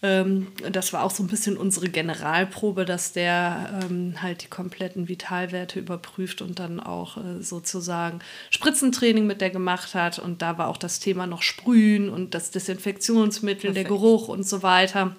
Ähm, 0.01 0.47
das 0.71 0.93
war 0.93 1.03
auch 1.03 1.11
so 1.11 1.25
ein 1.25 1.27
bisschen 1.27 1.59
unsere 1.59 1.89
Generalprobe, 1.89 2.85
dass 2.85 3.13
der 3.13 3.83
ähm, 3.83 4.23
halt 4.23 4.45
die 4.45 4.49
kompletten 4.49 5.09
Vitalwerte 5.09 5.81
überprüft 5.81 6.41
und 6.41 6.61
dann 6.61 6.79
auch 6.79 7.17
äh, 7.17 7.43
sozusagen 7.43 8.21
Spritzentraining 8.51 9.27
mit 9.27 9.41
der 9.41 9.51
gemacht 9.51 9.95
hat. 9.95 10.19
Und 10.19 10.41
da 10.41 10.57
war 10.57 10.69
auch 10.69 10.77
das 10.77 11.01
Thema 11.01 11.27
noch 11.27 11.43
Sprühen 11.43 12.09
und 12.09 12.35
das 12.35 12.53
Desinfektionsmittel, 12.53 13.73
Perfekt. 13.73 13.77
der 13.77 13.85
Geruch 13.85 14.29
und 14.29 14.45
so 14.45 14.63
weiter 14.63 15.17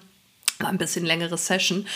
ein 0.66 0.78
bisschen 0.78 1.04
längere 1.04 1.36
Session. 1.36 1.86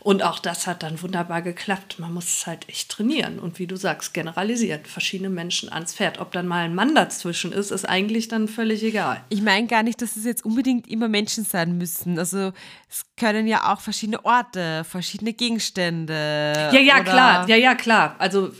Und 0.00 0.22
auch 0.22 0.38
das 0.38 0.66
hat 0.66 0.82
dann 0.82 1.00
wunderbar 1.02 1.42
geklappt. 1.42 1.98
Man 1.98 2.12
muss 2.12 2.24
es 2.24 2.46
halt 2.46 2.68
echt 2.68 2.90
trainieren 2.90 3.38
und 3.38 3.58
wie 3.58 3.66
du 3.66 3.76
sagst, 3.76 4.14
generalisiert. 4.14 4.88
Verschiedene 4.88 5.30
Menschen 5.30 5.72
ans 5.72 5.94
Pferd. 5.94 6.18
Ob 6.18 6.32
dann 6.32 6.46
mal 6.46 6.64
ein 6.64 6.74
Mann 6.74 6.94
dazwischen 6.94 7.52
ist, 7.52 7.70
ist 7.70 7.88
eigentlich 7.88 8.28
dann 8.28 8.48
völlig 8.48 8.82
egal. 8.82 9.22
Ich 9.28 9.42
meine 9.42 9.66
gar 9.66 9.82
nicht, 9.82 10.02
dass 10.02 10.16
es 10.16 10.24
jetzt 10.24 10.44
unbedingt 10.44 10.88
immer 10.88 11.08
Menschen 11.08 11.44
sein 11.44 11.78
müssen. 11.78 12.18
Also 12.18 12.52
es 12.88 13.02
können 13.16 13.46
ja 13.46 13.72
auch 13.72 13.80
verschiedene 13.80 14.24
Orte, 14.24 14.84
verschiedene 14.84 15.32
Gegenstände. 15.32 16.52
Ja, 16.72 16.80
ja, 16.80 17.00
klar. 17.02 17.48
Ja, 17.48 17.56
ja, 17.56 17.74
klar. 17.74 18.16
Also 18.18 18.52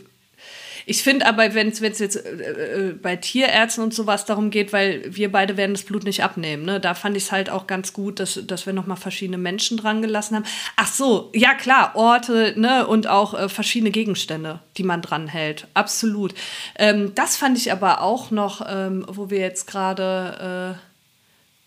ich 0.85 1.03
finde 1.03 1.25
aber, 1.25 1.53
wenn 1.53 1.69
es 1.69 1.79
jetzt 1.79 2.01
äh, 2.01 2.89
äh, 2.89 2.93
bei 2.93 3.15
Tierärzten 3.15 3.83
und 3.83 3.93
sowas 3.93 4.25
darum 4.25 4.49
geht, 4.49 4.73
weil 4.73 5.03
wir 5.07 5.31
beide 5.31 5.57
werden 5.57 5.73
das 5.73 5.83
Blut 5.83 6.03
nicht 6.03 6.23
abnehmen, 6.23 6.65
ne? 6.65 6.79
da 6.79 6.93
fand 6.93 7.17
ich 7.17 7.23
es 7.23 7.31
halt 7.31 7.49
auch 7.49 7.67
ganz 7.67 7.93
gut, 7.93 8.19
dass, 8.19 8.39
dass 8.45 8.65
wir 8.65 8.73
nochmal 8.73 8.97
verschiedene 8.97 9.37
Menschen 9.37 9.77
dran 9.77 10.01
gelassen 10.01 10.35
haben. 10.35 10.45
Ach 10.75 10.91
so, 10.91 11.29
ja 11.33 11.53
klar, 11.53 11.95
Orte 11.95 12.53
ne? 12.57 12.85
und 12.87 13.07
auch 13.07 13.33
äh, 13.33 13.49
verschiedene 13.49 13.91
Gegenstände, 13.91 14.59
die 14.77 14.83
man 14.83 15.01
dran 15.01 15.27
hält. 15.27 15.67
Absolut. 15.73 16.33
Ähm, 16.77 17.13
das 17.15 17.37
fand 17.37 17.57
ich 17.57 17.71
aber 17.71 18.01
auch 18.01 18.31
noch, 18.31 18.65
ähm, 18.67 19.05
wo 19.07 19.29
wir 19.29 19.39
jetzt 19.39 19.67
gerade 19.67 20.77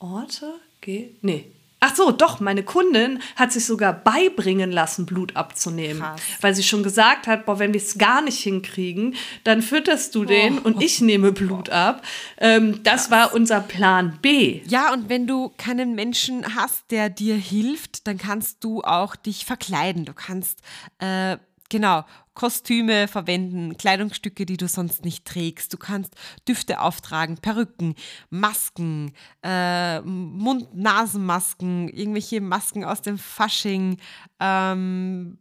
äh, 0.01 0.05
Orte? 0.05 0.55
Ge 0.81 1.11
nee, 1.23 1.47
Ach 1.89 1.95
so, 1.95 2.11
doch, 2.11 2.41
meine 2.41 2.65
Kundin 2.65 3.21
hat 3.37 3.53
sich 3.53 3.65
sogar 3.65 3.93
beibringen 3.93 4.73
lassen, 4.73 5.07
Blut 5.07 5.37
abzunehmen. 5.37 6.03
Krass. 6.03 6.21
Weil 6.41 6.55
sie 6.57 6.65
schon 6.65 6.83
gesagt 6.83 7.29
hat, 7.29 7.47
boah, 7.47 7.61
wenn 7.61 7.73
wir 7.73 7.81
es 7.81 7.97
gar 7.97 8.23
nicht 8.23 8.41
hinkriegen, 8.41 9.15
dann 9.45 9.63
fütterst 9.63 10.13
du 10.17 10.25
den 10.25 10.59
oh. 10.59 10.63
und 10.65 10.83
ich 10.83 11.01
nehme 11.01 11.31
Blut 11.31 11.71
ab. 11.71 12.03
Ähm, 12.39 12.83
das 12.83 13.03
Krass. 13.03 13.11
war 13.13 13.35
unser 13.35 13.61
Plan 13.61 14.19
B. 14.21 14.63
Ja, 14.67 14.93
und 14.93 15.09
wenn 15.09 15.29
du 15.29 15.53
keinen 15.59 15.95
Menschen 15.95 16.57
hast, 16.57 16.91
der 16.91 17.09
dir 17.09 17.37
hilft, 17.37 18.09
dann 18.09 18.19
kannst 18.19 18.65
du 18.65 18.83
auch 18.83 19.15
dich 19.15 19.45
verkleiden. 19.45 20.05
Du 20.05 20.13
kannst, 20.13 20.59
äh, 20.99 21.37
genau, 21.69 22.05
Kostüme 22.35 23.09
verwenden, 23.09 23.77
Kleidungsstücke, 23.77 24.47
die 24.47 24.57
du 24.57 24.69
sonst 24.69 25.05
nicht 25.05 25.25
trägst. 25.25 25.73
Du 25.73 25.79
kannst 25.79 26.15
Düfte 26.47 26.81
auftragen, 26.81 27.39
Perücken, 27.39 27.95
Masken, 28.31 29.13
äh, 29.43 30.01
Mund-Nasen-Masken, 30.03 31.89
irgendwelche 31.89 32.41
Masken 32.41 32.85
aus 32.85 33.03
dem 33.03 33.19
Fasching, 33.19 33.97
ähm, 34.39 35.39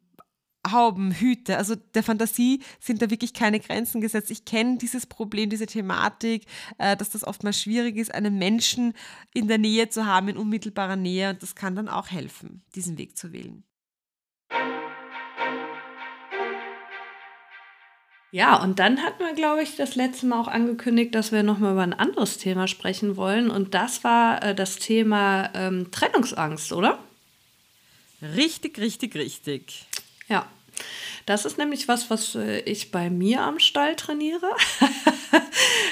Hauben, 0.72 1.12
Hüte. 1.12 1.58
Also 1.58 1.75
der 1.75 2.03
Fantasie 2.03 2.62
sind 2.79 3.01
da 3.01 3.10
wirklich 3.10 3.34
keine 3.34 3.60
Grenzen 3.60 4.01
gesetzt. 4.01 4.32
Ich 4.32 4.46
kenne 4.46 4.77
dieses 4.77 5.05
Problem, 5.05 5.50
diese 5.50 5.67
Thematik, 5.67 6.46
äh, 6.77 6.98
dass 6.98 7.12
das 7.12 7.24
oftmals 7.24 7.62
schwierig 7.62 7.98
ist, 7.98 8.13
einen 8.13 8.38
Menschen 8.38 8.94
in 9.34 9.48
der 9.48 9.58
Nähe 9.58 9.89
zu 9.89 10.05
haben, 10.05 10.27
in 10.29 10.38
unmittelbarer 10.38 10.96
Nähe. 10.96 11.32
Und 11.32 11.44
das 11.44 11.55
kann 11.55 11.75
dann 11.75 11.89
auch 11.89 12.10
helfen, 12.10 12.63
diesen 12.74 12.98
Weg 12.98 13.17
zu 13.17 13.32
wählen. 13.32 13.63
Ja, 18.36 18.62
und 18.62 18.80
dann 18.80 19.01
hatten 19.01 19.24
wir, 19.24 19.34
glaube 19.34 19.63
ich, 19.63 19.77
das 19.77 19.96
letzte 19.96 20.25
Mal 20.25 20.42
auch 20.42 20.50
angekündigt, 20.50 21.15
dass 21.15 21.32
wir 21.32 21.42
nochmal 21.42 21.72
über 21.72 21.84
ein 21.84 21.94
anderes 21.94 22.38
Thema 22.38 22.68
sprechen 22.68 23.15
wollen. 23.15 23.50
Und 23.50 23.74
das 23.74 24.04
war 24.04 24.44
äh, 24.44 24.54
das 24.54 24.75
Thema 24.75 25.51
ähm, 25.54 25.89
Trennungsangst, 25.89 26.74
oder? 26.74 27.00
Richtig, 28.22 28.77
richtig, 28.77 29.15
richtig. 29.15 29.86
Ja. 30.27 30.46
Das 31.25 31.46
ist 31.46 31.58
nämlich 31.58 31.88
was, 31.88 32.10
was 32.10 32.36
äh, 32.36 32.60
ich 32.60 32.91
bei 32.91 33.10
mir 33.10 33.41
am 33.41 33.60
Stall 33.60 33.96
trainiere. 33.96 34.50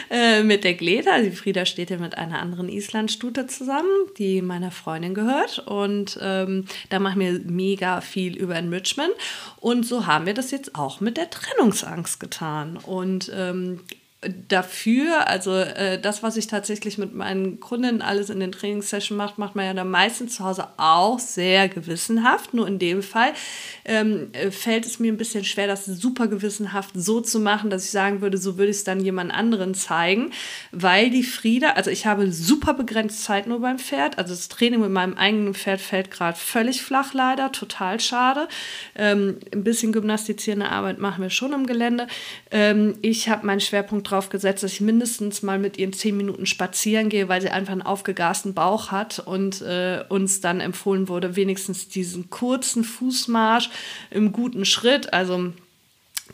Äh, 0.09 0.43
mit 0.43 0.63
der 0.63 0.75
Gleda. 0.75 1.19
Die 1.21 1.31
Frieda 1.31 1.65
steht 1.65 1.89
ja 1.89 1.97
mit 1.97 2.17
einer 2.17 2.39
anderen 2.39 2.69
Islandstute 2.69 3.47
zusammen, 3.47 3.89
die 4.17 4.43
meiner 4.43 4.69
Freundin 4.69 5.15
gehört. 5.15 5.59
Und 5.59 6.19
ähm, 6.21 6.65
da 6.89 6.99
machen 6.99 7.19
wir 7.19 7.39
mega 7.45 7.99
viel 8.01 8.37
über 8.37 8.55
Enrichment. 8.55 9.13
Und 9.59 9.87
so 9.87 10.05
haben 10.05 10.27
wir 10.27 10.35
das 10.35 10.51
jetzt 10.51 10.75
auch 10.75 10.99
mit 10.99 11.17
der 11.17 11.31
Trennungsangst 11.31 12.19
getan. 12.19 12.77
Und 12.77 13.31
ähm, 13.33 13.79
dafür, 14.48 15.27
also 15.27 15.53
äh, 15.56 16.00
das, 16.00 16.24
was 16.24 16.38
ich 16.38 16.48
tatsächlich 16.48 16.98
mit 16.98 17.13
meinen 17.13 17.60
Kunden 17.60 18.01
alles 18.01 18.30
in 18.30 18.39
den 18.39 18.51
Trainingssessions 18.51 19.18
macht, 19.18 19.38
macht 19.38 19.56
man 19.56 19.65
ja 19.65 19.74
dann 19.74 19.89
meistens 19.89 20.36
zu 20.36 20.44
Hause 20.44 20.68
auch 20.77 21.20
sehr 21.20 21.70
gewissenhaft. 21.70 22.53
Nur 22.53 22.68
in 22.68 22.80
dem 22.80 23.01
Fall 23.01 23.34
ähm, 23.86 24.30
äh, 24.34 24.51
fällt 24.51 24.86
es 24.86 25.00
mir 25.00 25.12
ein 25.12 25.18
bisschen 25.18 25.44
schwer, 25.44 25.68
das 25.68 25.86
super 25.86 26.27
gewissenhaft 26.27 26.92
so 26.94 27.22
zu 27.22 27.39
machen, 27.39 27.70
dass 27.70 27.86
ich 27.86 27.92
sagen 27.92 28.22
würde, 28.22 28.38
so 28.38 28.58
würde 28.58 28.72
ich 28.72 28.77
es 28.77 28.84
dann 28.84 29.00
jemand 29.00 29.34
anderen 29.34 29.74
zeigen, 29.74 30.32
weil 30.72 31.10
die 31.10 31.24
Frieda, 31.24 31.72
also 31.72 31.89
ich 31.89 32.06
habe 32.06 32.32
super 32.32 32.74
begrenzt 32.74 33.24
Zeit 33.24 33.48
nur 33.48 33.62
beim 33.62 33.80
Pferd, 33.80 34.18
also 34.18 34.34
das 34.34 34.50
Training 34.50 34.82
mit 34.82 34.92
meinem 34.92 35.15
eigenen 35.15 35.53
Pferd 35.53 35.82
fällt 35.82 36.12
gerade 36.12 36.38
völlig 36.38 36.82
flach 36.82 37.13
leider, 37.13 37.51
total 37.51 38.00
schade. 38.00 38.48
Ähm, 38.96 39.38
ein 39.53 39.63
bisschen 39.63 39.92
gymnastizierende 39.92 40.70
Arbeit 40.70 41.00
machen 41.00 41.22
wir 41.22 41.30
schon 41.30 41.53
im 41.53 41.65
Gelände. 41.65 42.08
Ähm, 42.51 42.96
ich 43.01 43.30
habe 43.30 43.46
meinen 43.46 43.60
Schwerpunkt 43.60 44.08
drauf 44.13 44.29
gesetzt, 44.29 44.63
dass 44.63 44.74
ich 44.74 44.82
mindestens 44.82 45.41
mal 45.41 45.60
mit 45.60 45.77
ihr 45.77 45.91
zehn 45.91 46.15
Minuten 46.15 46.46
spazieren 46.46 47.10
gehe, 47.10 47.27
weil 47.27 47.41
sie 47.41 47.50
einfach 47.50 47.74
einen 47.74 47.82
aufgegasten 47.82 48.53
Bauch 48.53 48.91
hat 48.91 49.20
und 49.20 49.62
äh, 49.62 50.03
uns 50.08 50.39
dann 50.41 50.60
empfohlen 50.60 51.08
wurde, 51.08 51.36
wenigstens 51.36 51.88
diesen 51.88 52.29
kurzen 52.29 52.84
Fußmarsch 52.84 53.70
im 54.12 54.32
guten 54.32 54.65
Schritt, 54.65 55.13
also 55.13 55.51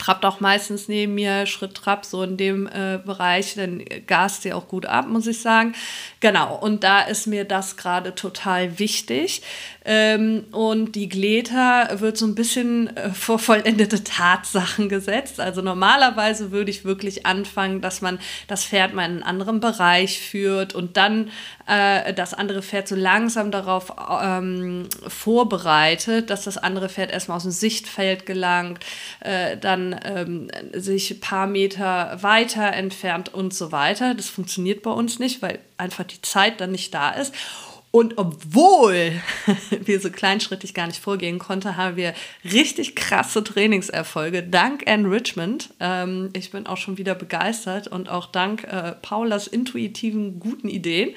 trappt 0.00 0.24
auch 0.24 0.40
meistens 0.40 0.88
neben 0.88 1.14
mir, 1.14 1.46
Schritt 1.46 1.74
Trab, 1.74 2.04
so 2.04 2.22
in 2.22 2.36
dem 2.36 2.66
äh, 2.66 2.98
Bereich, 3.04 3.54
dann 3.54 3.84
gast 4.06 4.42
sie 4.42 4.52
auch 4.52 4.66
gut 4.66 4.86
ab, 4.86 5.06
muss 5.06 5.26
ich 5.26 5.40
sagen. 5.40 5.74
Genau, 6.20 6.56
und 6.56 6.82
da 6.82 7.02
ist 7.02 7.26
mir 7.26 7.44
das 7.44 7.76
gerade 7.76 8.14
total 8.14 8.78
wichtig. 8.78 9.42
Ähm, 9.84 10.44
und 10.52 10.94
die 10.94 11.08
Gläter 11.08 12.00
wird 12.00 12.16
so 12.16 12.26
ein 12.26 12.34
bisschen 12.34 12.96
äh, 12.96 13.10
vor 13.10 13.38
vollendete 13.38 14.02
Tatsachen 14.02 14.88
gesetzt. 14.88 15.40
Also 15.40 15.62
normalerweise 15.62 16.50
würde 16.50 16.70
ich 16.70 16.84
wirklich 16.84 17.26
anfangen, 17.26 17.80
dass 17.80 18.00
man 18.00 18.18
das 18.46 18.64
Pferd 18.64 18.94
mal 18.94 19.04
in 19.04 19.12
einen 19.12 19.22
anderen 19.22 19.60
Bereich 19.60 20.18
führt 20.20 20.74
und 20.74 20.96
dann 20.96 21.30
äh, 21.70 22.12
das 22.12 22.34
andere 22.34 22.62
Pferd 22.62 22.88
so 22.88 22.96
langsam 22.96 23.52
darauf 23.52 23.92
ähm, 24.22 24.88
vorbereitet, 25.06 26.28
dass 26.28 26.44
das 26.44 26.58
andere 26.58 26.88
Pferd 26.88 27.12
erstmal 27.12 27.36
aus 27.36 27.44
dem 27.44 27.52
Sichtfeld 27.52 28.26
gelangt, 28.26 28.84
äh, 29.20 29.56
dann 29.56 29.98
ähm, 30.04 30.48
sich 30.72 31.12
ein 31.12 31.20
paar 31.20 31.46
Meter 31.46 32.18
weiter 32.22 32.72
entfernt 32.72 33.32
und 33.32 33.54
so 33.54 33.70
weiter. 33.70 34.14
Das 34.14 34.28
funktioniert 34.28 34.82
bei 34.82 34.90
uns 34.90 35.20
nicht, 35.20 35.42
weil 35.42 35.60
einfach 35.76 36.04
die 36.04 36.20
Zeit 36.22 36.60
dann 36.60 36.72
nicht 36.72 36.92
da 36.92 37.10
ist. 37.10 37.32
Und 37.92 38.18
obwohl 38.18 39.20
wir 39.84 40.00
so 40.00 40.10
kleinschrittig 40.10 40.74
gar 40.74 40.86
nicht 40.86 41.00
vorgehen 41.00 41.40
konnten, 41.40 41.76
haben 41.76 41.96
wir 41.96 42.14
richtig 42.44 42.94
krasse 42.94 43.42
Trainingserfolge 43.42 44.44
dank 44.44 44.86
Enrichment. 44.86 45.70
Ähm, 45.80 46.30
ich 46.32 46.52
bin 46.52 46.66
auch 46.66 46.76
schon 46.76 46.98
wieder 46.98 47.16
begeistert 47.16 47.88
und 47.88 48.08
auch 48.08 48.26
dank 48.26 48.62
äh, 48.64 48.92
Paulas 49.02 49.48
intuitiven 49.48 50.38
guten 50.38 50.68
Ideen, 50.68 51.16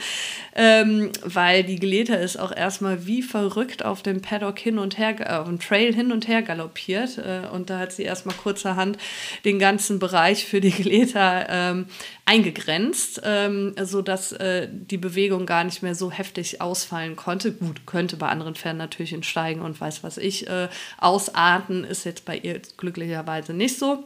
ähm, 0.56 1.12
weil 1.24 1.64
die 1.64 1.78
Geleta 1.78 2.16
ist 2.16 2.38
auch 2.38 2.56
erstmal 2.56 3.06
wie 3.06 3.22
verrückt 3.22 3.86
auf 3.86 4.02
dem 4.02 4.22
Paddock 4.22 4.58
hin 4.58 4.80
und 4.80 4.98
her, 4.98 5.16
äh, 5.20 5.36
auf 5.36 5.48
dem 5.48 5.60
Trail 5.60 5.94
hin 5.94 6.12
und 6.12 6.28
her 6.28 6.42
galoppiert. 6.42 7.20
Äh, 7.20 7.48
und 7.54 7.70
da 7.70 7.78
hat 7.78 7.92
sie 7.92 8.04
erstmal 8.04 8.36
kurzerhand 8.36 8.98
den 9.46 9.60
ganzen 9.60 10.00
Bereich 10.00 10.46
für 10.46 10.60
die 10.60 10.72
Geleta 10.72 11.46
ähm, 11.50 11.86
eingegrenzt, 12.26 13.22
ähm, 13.24 13.76
sodass 13.82 14.32
äh, 14.34 14.68
die 14.72 14.98
Bewegung 14.98 15.46
gar 15.46 15.64
nicht 15.64 15.84
mehr 15.84 15.96
so 15.96 16.12
heftig 16.12 16.62
ausfallen 16.62 17.16
konnte. 17.16 17.52
Gut, 17.52 17.86
könnte 17.86 18.16
bei 18.16 18.30
anderen 18.30 18.56
Pferden 18.56 18.78
natürlich 18.78 19.14
in 19.14 19.24
Steigen 19.24 19.62
und 19.62 19.80
weiß 19.80 20.04
was 20.04 20.18
ich 20.18 20.48
äh, 20.48 20.70
ausarten, 20.98 21.84
ist 21.84 22.06
jetzt 22.06 22.26
bei 22.26 22.38
ihr 22.38 22.62
glücklicherweise 22.78 23.54
nicht 23.54 23.78
so. 23.78 24.06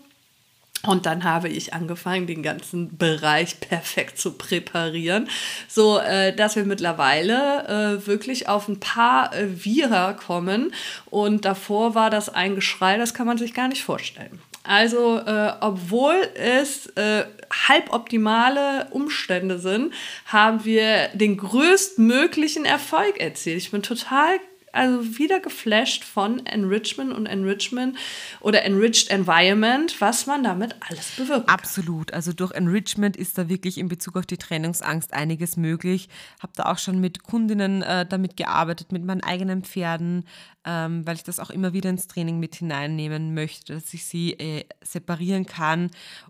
Und 0.84 1.06
dann 1.06 1.24
habe 1.24 1.50
ich 1.50 1.74
angefangen, 1.74 2.28
den 2.28 2.44
ganzen 2.44 2.98
Bereich 2.98 3.60
perfekt 3.62 4.20
zu 4.20 4.34
präparieren, 4.34 5.30
so 5.68 6.00
äh, 6.00 6.36
dass 6.36 6.56
wir 6.56 6.66
mittlerweile 6.66 8.00
äh, 8.00 8.08
wirklich 8.08 8.48
auf 8.48 8.68
ein 8.68 8.80
paar 8.80 9.34
äh, 9.34 9.48
Vierer 9.48 10.14
kommen. 10.14 10.74
Und 11.06 11.46
davor 11.46 11.96
war 11.96 12.10
das 12.10 12.30
ein 12.30 12.56
Geschrei, 12.56 12.98
das 12.98 13.14
kann 13.14 13.28
man 13.28 13.38
sich 13.38 13.54
gar 13.54 13.68
nicht 13.68 13.84
vorstellen. 13.84 14.40
Also, 14.68 15.18
äh, 15.18 15.54
obwohl 15.62 16.16
es 16.36 16.88
äh, 16.98 17.24
halboptimale 17.70 18.88
Umstände 18.92 19.60
sind, 19.60 19.94
haben 20.26 20.66
wir 20.66 21.08
den 21.14 21.38
größtmöglichen 21.38 22.66
Erfolg 22.66 23.18
erzielt. 23.20 23.58
Ich 23.58 23.72
bin 23.72 23.82
total 23.82 24.40
also 24.77 25.17
wieder 25.17 25.39
geflasht 25.39 26.03
von 26.03 26.46
Enrichment 26.46 27.12
und 27.12 27.25
Enrichment 27.25 27.98
oder 28.39 28.63
Enriched 28.63 29.10
Environment, 29.10 30.00
was 30.00 30.27
man 30.27 30.43
damit 30.43 30.75
alles 30.88 31.12
bewirkt. 31.17 31.50
Absolut. 31.50 32.13
Also 32.13 32.31
durch 32.31 32.51
Enrichment 32.51 33.17
ist 33.17 33.38
da 33.38 33.50
wirklich 33.50 33.77
in 33.77 33.88
Bezug 33.88 34.15
auf 34.17 34.25
die 34.25 34.38
Trennungsangst 34.38 35.13
einiges 35.13 35.57
möglich. 35.57 36.10
Habe 36.41 36.53
da 36.55 36.72
auch 36.72 36.77
schon 36.77 37.00
mit 37.00 37.24
Kundinnen 37.24 37.81
äh, 37.81 38.05
damit 38.05 38.37
gearbeitet, 38.37 38.92
mit 38.92 39.03
meinen 39.03 39.24
eigenen 39.24 39.63
Pferden, 39.63 40.25
ähm, 40.63 41.05
weil 41.05 41.16
ich 41.16 41.24
das 41.24 41.40
auch 41.40 41.50
immer 41.50 41.74
wieder 41.74 41.90
ins 41.90 42.07
Training 42.07 42.40
mit 42.40 42.55
hineinnehmen 42.55 43.33
möchte, 43.33 43.74
dass 43.74 43.94
ich 43.94 44.05
sie 44.05 44.33
äh, 44.33 44.66
separieren 44.83 45.46
kann. 45.46 45.90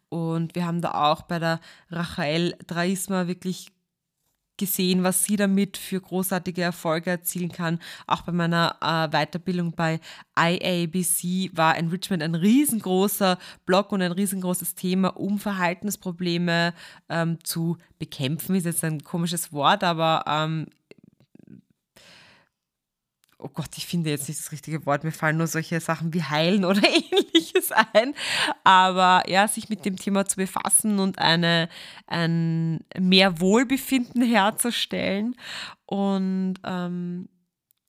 Und 0.10 0.56
wir 0.56 0.66
haben 0.66 0.82
da 0.82 0.92
auch 0.92 1.24
bei 1.24 1.40
der 1.40 1.60
Rachael 1.92 2.56
Draisma 2.66 3.28
wirklich 3.28 3.68
gesehen, 4.58 5.04
was 5.04 5.24
sie 5.24 5.36
damit 5.36 5.78
für 5.78 6.02
großartige 6.02 6.62
Erfolge 6.62 7.12
erzielen 7.12 7.52
kann. 7.52 7.80
Auch 8.08 8.22
bei 8.22 8.32
meiner 8.32 8.78
äh, 8.82 9.08
Weiterbildung 9.10 9.74
bei 9.74 10.00
IABC 10.38 11.56
war 11.56 11.78
Enrichment 11.78 12.24
ein 12.24 12.36
riesengroßer 12.36 13.38
Block 13.66 13.92
und 13.92 14.02
ein 14.02 14.12
riesengroßes 14.12 14.76
Thema, 14.76 15.10
um 15.10 15.40
Verhaltensprobleme 15.40 16.74
ähm, 17.10 17.38
zu 17.44 17.78
bekämpfen. 18.00 18.56
Ist 18.56 18.66
jetzt 18.66 18.84
ein 18.84 19.04
komisches 19.04 19.54
Wort, 19.54 19.84
aber 19.84 20.24
ähm, 20.28 20.68
oh 23.40 23.50
Gott, 23.54 23.70
ich 23.78 23.86
finde 23.86 24.10
jetzt 24.10 24.28
nicht 24.28 24.40
das 24.40 24.52
richtige 24.52 24.86
Wort, 24.86 25.04
mir 25.04 25.12
fallen 25.12 25.38
nur 25.38 25.48
solche 25.48 25.80
Sachen 25.80 26.14
wie 26.14 26.24
heilen 26.24 26.66
oder 26.66 26.82
ähnliches 27.12 27.72
ein. 27.94 28.14
Aber 28.64 29.30
ja, 29.30 29.48
sich 29.48 29.70
mit 29.70 29.86
dem 29.86 29.98
Thema 29.98 30.26
zu 30.26 30.38
befassen 30.38 31.00
und 31.00 31.20
eine, 31.20 31.70
ein 32.08 32.84
mehr 32.98 33.40
Wohlbefinden 33.40 34.24
herzustellen. 34.24 35.36
Und 35.86 36.56
ähm, 36.66 37.30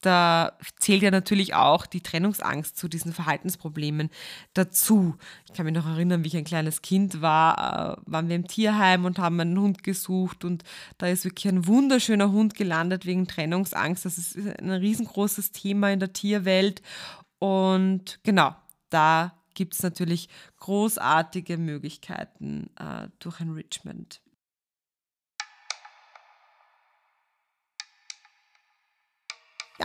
da 0.01 0.57
zählt 0.79 1.03
ja 1.03 1.11
natürlich 1.11 1.55
auch 1.55 1.85
die 1.87 2.03
Trennungsangst 2.03 2.77
zu 2.77 2.89
diesen 2.89 3.13
Verhaltensproblemen 3.13 4.11
dazu. 4.55 5.17
Ich 5.47 5.55
kann 5.55 5.67
mich 5.67 5.75
noch 5.75 5.87
erinnern, 5.87 6.23
wie 6.23 6.29
ich 6.29 6.37
ein 6.37 6.45
kleines 6.45 6.83
Kind 6.83 7.21
war, 7.21 7.99
äh, 7.99 8.11
waren 8.11 8.29
wir 8.29 8.37
im 8.37 8.47
Tierheim 8.47 9.05
und 9.05 9.19
haben 9.19 9.41
einen 9.41 9.59
Hund 9.59 9.83
gesucht 9.83 10.45
und 10.45 10.63
da 10.99 11.09
ist 11.09 11.25
wirklich 11.25 11.49
ein 11.49 11.67
wunderschöner 11.67 12.31
Hund 12.31 12.55
gelandet 12.55 13.07
wegen 13.07 13.27
Trennungsangst. 13.27 14.05
Das 14.05 14.19
ist 14.19 14.37
ein 14.37 14.71
riesengroßes 14.71 15.51
Thema 15.53 15.91
in 15.91 16.01
der 16.01 16.13
Tierwelt 16.13 16.81
und 17.41 18.21
genau, 18.23 18.55
da 18.91 19.35
gibt 19.55 19.75
es 19.75 19.83
natürlich 19.83 20.29
großartige 20.59 21.59
Möglichkeiten 21.59 22.71
äh, 22.79 23.09
durch 23.19 23.41
Enrichment. 23.41 24.21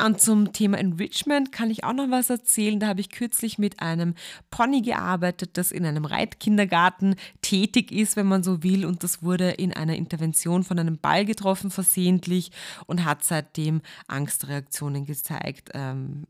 Und 0.01 0.19
zum 0.19 0.53
Thema 0.53 0.79
Enrichment 0.79 1.51
kann 1.51 1.69
ich 1.69 1.83
auch 1.83 1.93
noch 1.93 2.09
was 2.09 2.29
erzählen. 2.29 2.79
Da 2.79 2.87
habe 2.87 3.01
ich 3.01 3.09
kürzlich 3.09 3.59
mit 3.59 3.79
einem 3.79 4.15
Pony 4.49 4.81
gearbeitet, 4.81 5.51
das 5.53 5.71
in 5.71 5.85
einem 5.85 6.05
Reitkindergarten 6.05 7.15
tätig 7.41 7.91
ist, 7.91 8.15
wenn 8.15 8.25
man 8.25 8.41
so 8.43 8.63
will. 8.63 8.85
Und 8.85 9.03
das 9.03 9.21
wurde 9.21 9.51
in 9.51 9.71
einer 9.71 9.95
Intervention 9.95 10.63
von 10.63 10.79
einem 10.79 10.97
Ball 10.97 11.25
getroffen, 11.25 11.69
versehentlich, 11.69 12.51
und 12.87 13.05
hat 13.05 13.23
seitdem 13.23 13.81
Angstreaktionen 14.07 15.05
gezeigt. 15.05 15.69
Ähm, 15.75 16.23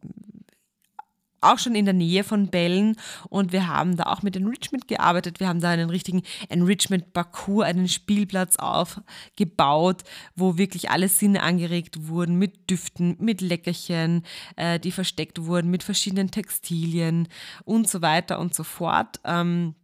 auch 1.43 1.59
schon 1.59 1.75
in 1.75 1.85
der 1.85 1.93
Nähe 1.93 2.23
von 2.23 2.47
Bällen 2.47 2.95
und 3.29 3.51
wir 3.51 3.67
haben 3.67 3.97
da 3.97 4.03
auch 4.03 4.21
mit 4.21 4.35
Enrichment 4.35 4.87
gearbeitet. 4.87 5.39
Wir 5.39 5.47
haben 5.47 5.61
da 5.61 5.69
einen 5.69 5.89
richtigen 5.89 6.23
Enrichment-Parcours, 6.49 7.65
einen 7.65 7.87
Spielplatz 7.87 8.55
aufgebaut, 8.57 10.03
wo 10.35 10.57
wirklich 10.57 10.89
alle 10.89 11.09
Sinne 11.09 11.43
angeregt 11.43 12.07
wurden 12.07 12.37
mit 12.37 12.69
Düften, 12.69 13.15
mit 13.19 13.41
Leckerchen, 13.41 14.23
äh, 14.55 14.79
die 14.79 14.91
versteckt 14.91 15.45
wurden, 15.45 15.69
mit 15.69 15.83
verschiedenen 15.83 16.31
Textilien 16.31 17.27
und 17.65 17.89
so 17.89 18.01
weiter 18.01 18.39
und 18.39 18.55
so 18.55 18.63
fort. 18.63 19.19
Ähm, 19.23 19.75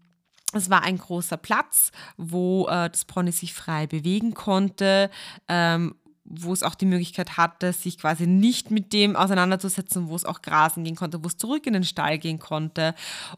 es 0.54 0.70
war 0.70 0.84
ein 0.84 0.98
großer 0.98 1.38
Platz, 1.38 1.92
wo 2.18 2.68
äh, 2.68 2.90
das 2.90 3.06
Pony 3.06 3.32
sich 3.32 3.54
frei 3.54 3.86
bewegen 3.86 4.34
konnte, 4.34 5.12
ähm, 5.48 5.96
wo 6.30 6.54
es 6.54 6.64
auch 6.64 6.76
die 6.76 6.86
Möglichkeit 6.86 7.38
hatte, 7.38 7.74
sich 7.74 7.98
quasi 7.98 8.28
nicht 8.28 8.72
mit 8.72 8.94
dem 8.94 9.16
auseinanderzusetzen, 9.16 10.08
wo 10.08 10.16
es 10.16 10.26
auch 10.26 10.42
grasen 10.42 10.84
gehen 10.84 10.96
konnte, 10.96 11.24
wo 11.24 11.28
es 11.28 11.38
zurück 11.38 11.66
in 11.66 11.74
den 11.74 11.84
Stall 11.84 12.20
gehen 12.20 12.40
konnte. 12.40 12.94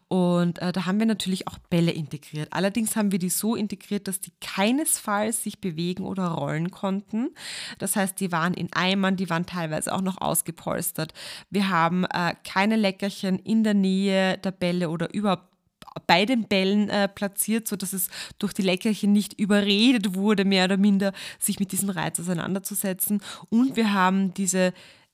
Und 0.08 0.60
äh, 0.60 0.72
da 0.72 0.86
haben 0.86 0.98
wir 0.98 1.06
natürlich 1.06 1.48
auch 1.48 1.58
Bälle 1.70 1.90
integriert. 1.90 2.48
Allerdings 2.52 2.94
haben 2.94 3.10
wir 3.10 3.18
die 3.18 3.30
so 3.30 3.56
integriert, 3.56 4.08
dass 4.08 4.20
die 4.20 4.32
keinesfalls 4.40 5.42
sich 5.42 5.60
bewegen 5.60 6.04
oder 6.04 6.28
rollen 6.28 6.70
konnten. 6.70 7.30
Das 7.78 7.96
heißt, 7.96 8.20
die 8.20 8.30
waren 8.30 8.54
in 8.54 8.72
Eimern, 8.72 9.16
die 9.16 9.30
waren 9.30 9.46
teilweise 9.46 9.92
auch 9.92 10.02
noch 10.02 10.20
ausgepolstert. 10.20 11.14
Wir 11.50 11.70
haben 11.70 12.04
äh, 12.04 12.34
keine 12.44 12.76
Leckerchen 12.76 13.38
in 13.38 13.64
der 13.64 13.74
Nähe 13.74 14.38
der 14.38 14.52
Bälle 14.52 14.90
oder 14.90 15.12
überhaupt 15.14 15.51
bei 16.06 16.24
den 16.24 16.44
Bällen 16.48 16.88
äh, 16.88 17.08
platziert, 17.08 17.68
sodass 17.68 17.92
es 17.92 18.08
durch 18.38 18.52
die 18.52 18.62
Leckerchen 18.62 19.12
nicht 19.12 19.38
überredet 19.38 20.14
wurde, 20.14 20.44
mehr 20.44 20.64
oder 20.64 20.76
minder 20.76 21.12
sich 21.38 21.60
mit 21.60 21.72
diesem 21.72 21.90
Reiz 21.90 22.18
auseinanderzusetzen. 22.18 23.22
Und 23.50 23.76
wir 23.76 23.92
haben 23.92 24.34
diese 24.34 24.72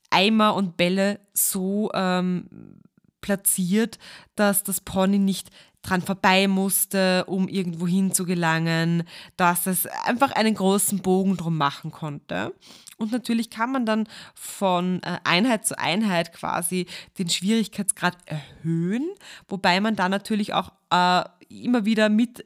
Eimer 0.09 0.55
und 0.55 0.77
Bälle 0.77 1.19
so 1.33 1.91
ähm, 1.93 2.45
platziert, 3.21 3.99
dass 4.35 4.63
das 4.63 4.81
Pony 4.81 5.19
nicht 5.19 5.49
dran 5.81 6.01
vorbei 6.01 6.47
musste, 6.47 7.25
um 7.25 7.47
irgendwo 7.47 7.87
hin 7.87 8.13
zu 8.13 8.25
gelangen, 8.25 9.03
dass 9.37 9.65
es 9.65 9.85
einfach 9.85 10.31
einen 10.31 10.55
großen 10.55 10.99
Bogen 10.99 11.37
drum 11.37 11.57
machen 11.57 11.91
konnte. 11.91 12.53
Und 12.99 13.11
natürlich 13.11 13.49
kann 13.49 13.71
man 13.71 13.85
dann 13.85 14.07
von 14.35 15.01
äh, 15.03 15.17
Einheit 15.23 15.65
zu 15.65 15.79
Einheit 15.79 16.33
quasi 16.33 16.85
den 17.17 17.29
Schwierigkeitsgrad 17.29 18.17
erhöhen, 18.25 19.09
wobei 19.47 19.79
man 19.79 19.95
da 19.95 20.09
natürlich 20.09 20.53
auch 20.53 20.71
äh, 20.91 21.23
immer 21.49 21.85
wieder 21.85 22.09
mit 22.09 22.43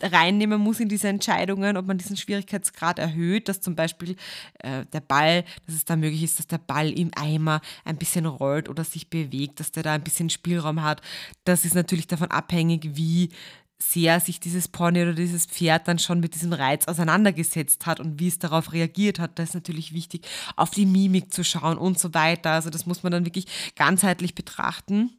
reinnehmen 0.00 0.60
muss 0.60 0.80
in 0.80 0.88
diese 0.88 1.08
Entscheidungen, 1.08 1.76
ob 1.76 1.86
man 1.86 1.96
diesen 1.96 2.16
Schwierigkeitsgrad 2.16 2.98
erhöht, 2.98 3.48
dass 3.48 3.60
zum 3.60 3.76
Beispiel 3.76 4.16
äh, 4.58 4.84
der 4.92 5.00
Ball, 5.00 5.44
dass 5.66 5.74
es 5.74 5.84
da 5.84 5.96
möglich 5.96 6.22
ist, 6.22 6.38
dass 6.38 6.46
der 6.46 6.58
Ball 6.58 6.90
im 6.90 7.10
Eimer 7.16 7.60
ein 7.84 7.96
bisschen 7.96 8.26
rollt 8.26 8.68
oder 8.68 8.84
sich 8.84 9.08
bewegt, 9.08 9.60
dass 9.60 9.72
der 9.72 9.82
da 9.82 9.94
ein 9.94 10.04
bisschen 10.04 10.28
Spielraum 10.28 10.82
hat. 10.82 11.00
Das 11.44 11.64
ist 11.64 11.74
natürlich 11.74 12.06
davon 12.06 12.30
abhängig, 12.30 12.96
wie 12.96 13.30
sehr 13.78 14.20
sich 14.20 14.40
dieses 14.40 14.68
Pony 14.68 15.02
oder 15.02 15.12
dieses 15.12 15.46
Pferd 15.46 15.86
dann 15.86 15.98
schon 15.98 16.20
mit 16.20 16.34
diesem 16.34 16.52
Reiz 16.52 16.88
auseinandergesetzt 16.88 17.84
hat 17.86 18.00
und 18.00 18.18
wie 18.18 18.28
es 18.28 18.38
darauf 18.38 18.72
reagiert 18.72 19.18
hat. 19.18 19.38
Da 19.38 19.42
ist 19.42 19.54
natürlich 19.54 19.92
wichtig, 19.92 20.26
auf 20.56 20.70
die 20.70 20.86
Mimik 20.86 21.32
zu 21.32 21.44
schauen 21.44 21.76
und 21.76 21.98
so 21.98 22.14
weiter. 22.14 22.52
Also 22.52 22.70
das 22.70 22.86
muss 22.86 23.02
man 23.02 23.12
dann 23.12 23.26
wirklich 23.26 23.46
ganzheitlich 23.74 24.34
betrachten. 24.34 25.10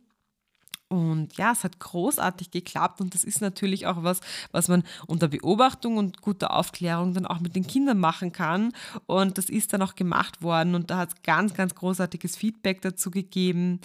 Und 0.90 1.36
ja, 1.38 1.52
es 1.52 1.66
hat 1.66 1.80
großartig 1.80 2.50
geklappt 2.50 3.02
und 3.02 3.14
das 3.14 3.26
ist 3.26 3.42
natürlich 3.42 3.88
auch 3.88 4.04
was, 4.04 4.22
was 4.52 4.70
man 4.70 4.84
unter 5.06 5.28
Beobachtung 5.28 5.98
und 5.98 6.22
guter 6.22 6.54
Aufklärung 6.54 7.14
dann 7.14 7.26
auch 7.26 7.42
mit 7.42 7.56
den 7.58 7.68
Kindern 7.68 8.00
machen 8.00 8.32
kann. 8.32 8.72
Und 9.06 9.38
das 9.38 9.50
ist 9.50 9.74
dann 9.74 9.82
auch 9.82 9.96
gemacht 9.96 10.42
worden 10.42 10.76
und 10.76 10.90
da 10.90 11.00
hat 11.00 11.10
es 11.10 11.22
ganz, 11.24 11.54
ganz 11.54 11.76
großartiges 11.76 12.38
Feedback 12.38 12.82
dazu 12.82 13.12
gegeben. 13.12 13.82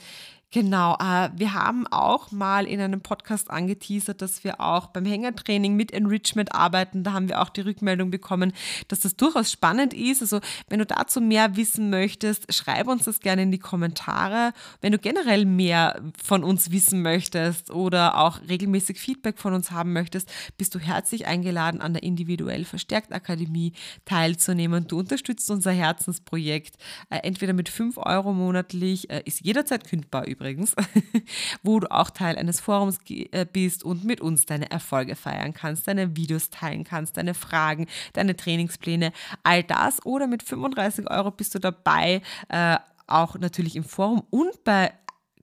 Genau, 0.55 0.99
äh, 1.01 1.31
wir 1.35 1.55
haben 1.55 1.87
auch 1.87 2.31
mal 2.31 2.67
in 2.67 2.79
einem 2.79 3.01
Podcast 3.01 3.51
angeteasert, 3.51 4.21
dass 4.21 4.45
wir 4.45 4.61
auch 4.61 4.89
beim 4.89 5.07
Hängertraining 5.07 5.75
mit 5.77 5.93
Enrichment 5.93 6.55
arbeiten. 6.55 7.05
Da 7.05 7.15
haben 7.15 7.31
wir 7.31 7.41
auch 7.41 7.49
die 7.49 7.63
Rückmeldung 7.63 8.11
bekommen, 8.11 8.53
dass 8.89 9.01
das 9.01 9.17
durchaus 9.17 9.51
spannend 9.51 9.95
ist. 9.95 10.21
Also 10.21 10.41
wenn 10.69 10.79
du 10.79 10.85
dazu 10.85 11.23
mehr 11.23 11.57
wissen 11.57 11.89
möchtest, 11.89 12.53
schreib 12.53 12.89
uns 12.89 13.05
das 13.05 13.21
gerne 13.21 13.45
in 13.45 13.51
die 13.51 13.59
Kommentare. 13.59 14.53
Wenn 14.83 14.93
du 14.93 14.99
generell 14.99 15.47
mehr 15.47 16.03
von 16.23 16.45
uns 16.45 16.71
wissen 16.71 17.01
möchtest 17.01 17.71
oder 17.71 18.19
auch 18.19 18.39
regelmäßig 18.47 19.01
Feedback 19.01 19.39
von 19.39 19.55
uns 19.55 19.71
haben 19.71 19.95
möchtest, 19.95 20.31
bist 20.59 20.75
du 20.75 20.79
herzlich 20.79 21.27
eingeladen, 21.27 21.81
an 21.81 21.95
der 21.95 22.03
Individuell 22.03 22.67
Verstärkt 22.67 23.15
Akademie 23.15 23.73
teilzunehmen. 24.05 24.87
Du 24.87 24.99
unterstützt 24.99 25.51
unser 25.51 25.73
Herzensprojekt 25.73 26.77
äh, 27.09 27.21
entweder 27.23 27.55
mit 27.55 27.71
5 27.71 27.97
Euro 27.97 28.35
monatlich, 28.35 29.09
äh, 29.09 29.23
ist 29.25 29.41
jederzeit 29.41 29.89
kündbar 29.89 30.27
übrigens 30.27 30.42
übrigens, 30.43 30.75
wo 31.63 31.79
du 31.79 31.91
auch 31.91 32.11
Teil 32.11 32.37
eines 32.37 32.61
Forums 32.61 32.99
äh, 33.09 33.47
bist 33.51 33.85
und 33.85 34.05
mit 34.05 34.21
uns 34.21 34.45
deine 34.45 34.71
Erfolge 34.71 35.15
feiern 35.15 35.55
kannst, 35.55 35.87
deine 35.87 36.17
Videos 36.17 36.51
teilen 36.51 36.83
kannst, 36.83 37.17
deine 37.17 37.35
Fragen, 37.35 37.87
deine 38.13 38.37
Trainingspläne, 38.37 39.13
all 39.45 39.63
das. 39.63 40.05
Oder 40.05 40.27
mit 40.27 40.43
35 40.43 41.09
Euro 41.09 41.31
bist 41.31 41.55
du 41.55 41.61
dabei, 41.61 42.23
äh, 42.49 42.77
auch 43.07 43.37
natürlich 43.37 43.77
im 43.77 43.85
Forum 43.85 44.25
und 44.31 44.65
bei 44.65 44.93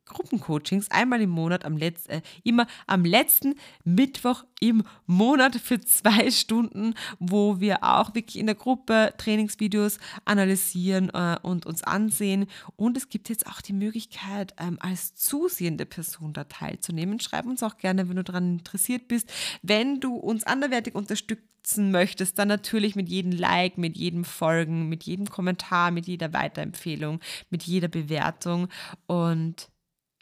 Gruppencoachings 0.09 0.91
einmal 0.91 1.21
im 1.21 1.29
Monat, 1.29 1.65
am 1.65 1.77
Letz-, 1.77 2.07
äh, 2.09 2.21
immer 2.43 2.67
am 2.87 3.05
letzten 3.05 3.55
Mittwoch 3.83 4.43
im 4.59 4.83
Monat 5.05 5.55
für 5.55 5.79
zwei 5.79 6.31
Stunden, 6.31 6.93
wo 7.19 7.59
wir 7.59 7.83
auch 7.83 8.13
wirklich 8.13 8.37
in 8.37 8.45
der 8.45 8.55
Gruppe 8.55 9.13
Trainingsvideos 9.17 9.99
analysieren 10.25 11.09
äh, 11.09 11.37
und 11.41 11.65
uns 11.65 11.83
ansehen. 11.83 12.47
Und 12.75 12.97
es 12.97 13.09
gibt 13.09 13.29
jetzt 13.29 13.47
auch 13.47 13.61
die 13.61 13.73
Möglichkeit, 13.73 14.53
ähm, 14.59 14.77
als 14.81 15.15
zusehende 15.15 15.85
Person 15.85 16.33
da 16.33 16.43
teilzunehmen. 16.43 17.19
Schreib 17.19 17.45
uns 17.45 17.63
auch 17.63 17.77
gerne, 17.77 18.09
wenn 18.09 18.17
du 18.17 18.23
daran 18.23 18.53
interessiert 18.59 19.07
bist. 19.07 19.31
Wenn 19.61 19.99
du 19.99 20.15
uns 20.15 20.43
anderwertig 20.43 20.95
unterstützen 20.95 21.91
möchtest, 21.91 22.39
dann 22.39 22.47
natürlich 22.47 22.95
mit 22.95 23.09
jedem 23.09 23.31
Like, 23.31 23.77
mit 23.77 23.97
jedem 23.97 24.25
Folgen, 24.25 24.89
mit 24.89 25.03
jedem 25.03 25.27
Kommentar, 25.29 25.91
mit 25.91 26.07
jeder 26.07 26.33
Weiterempfehlung, 26.33 27.19
mit 27.49 27.63
jeder 27.63 27.87
Bewertung. 27.87 28.67
Und 29.07 29.69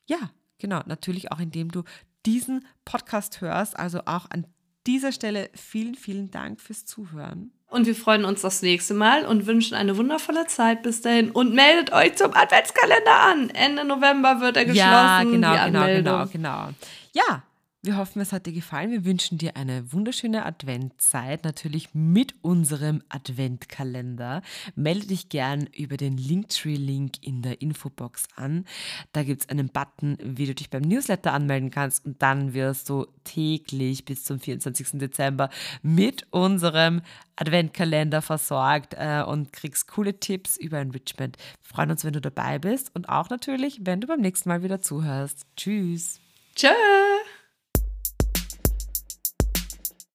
ja, 0.08 0.32
genau, 0.58 0.82
natürlich 0.86 1.32
auch 1.32 1.40
indem 1.40 1.72
du 1.72 1.84
diesen 2.26 2.66
Podcast 2.86 3.42
hörst. 3.42 3.78
Also 3.78 4.02
auch 4.06 4.30
an 4.30 4.48
dieser 4.86 5.12
Stelle 5.12 5.50
vielen, 5.54 5.96
vielen 5.96 6.32
Dank 6.32 6.60
fürs 6.60 6.86
Zuhören. 6.86 7.52
Und 7.70 7.86
wir 7.86 7.96
freuen 7.96 8.24
uns 8.24 8.42
das 8.42 8.62
nächste 8.62 8.94
Mal 8.94 9.26
und 9.26 9.46
wünschen 9.46 9.76
eine 9.76 9.98
wundervolle 9.98 10.48
Zeit 10.48 10.84
bis 10.84 11.02
dahin. 11.02 11.32
Und 11.32 11.54
meldet 11.54 11.92
euch 11.92 12.16
zum 12.16 12.34
Adventskalender 12.34 13.20
an. 13.20 13.50
Ende 13.50 13.84
November 13.84 14.40
wird 14.40 14.56
er 14.56 14.64
geschlossen. 14.64 14.88
Ja, 14.90 15.24
genau, 15.24 15.66
genau, 15.66 15.86
genau, 15.86 16.26
genau. 16.28 16.70
Ja, 17.12 17.44
wir 17.88 17.98
hoffen, 17.98 18.22
es 18.22 18.34
hat 18.34 18.46
dir 18.46 18.54
gefallen. 18.54 18.92
Wir 18.92 19.06
wünschen 19.06 19.38
dir 19.38 19.56
eine 19.56 19.92
wunderschöne 19.92 20.46
Adventzeit, 20.46 21.44
natürlich 21.44 21.90
mit 21.94 22.36
unserem 22.44 23.02
Adventkalender. 23.10 24.44
Melde 24.76 25.08
dich 25.08 25.30
gern 25.30 25.68
über 25.76 25.98
den 25.98 26.18
Linktree-Link 26.18 27.26
in 27.26 27.42
der 27.42 27.62
Infobox 27.62 28.28
an. 28.36 28.66
Da 29.14 29.24
gibt 29.24 29.42
es 29.42 29.50
einen 29.50 29.70
Button, 29.70 30.18
wie 30.22 30.46
du 30.46 30.54
dich 30.54 30.70
beim 30.70 30.84
Newsletter 30.84 31.34
anmelden 31.34 31.72
kannst 31.72 32.06
und 32.06 32.22
dann 32.22 32.54
wirst 32.54 32.90
du 32.90 33.08
täglich 33.24 34.06
bis 34.06 34.26
zum 34.26 34.40
24. 34.40 35.00
Dezember 35.00 35.50
mit 35.82 36.28
unserem 36.32 37.02
Adventkalender 37.38 38.22
versorgt 38.22 38.96
äh, 38.98 39.24
und 39.26 39.54
kriegst 39.54 39.88
coole 39.88 40.20
Tipps 40.20 40.58
über 40.58 40.80
Enrichment. 40.80 41.38
Wir 41.38 41.76
freuen 41.76 41.92
uns, 41.92 42.04
wenn 42.04 42.14
du 42.14 42.22
dabei 42.22 42.60
bist 42.60 42.92
und 42.94 43.08
auch 43.10 43.30
natürlich, 43.30 43.80
wenn 43.84 44.02
du 44.02 44.08
beim 44.08 44.20
nächsten 44.20 44.50
Mal 44.50 44.62
wieder 44.62 44.82
zuhörst. 44.82 45.48
Tschüss. 45.56 46.20
Tschüss. 46.56 46.74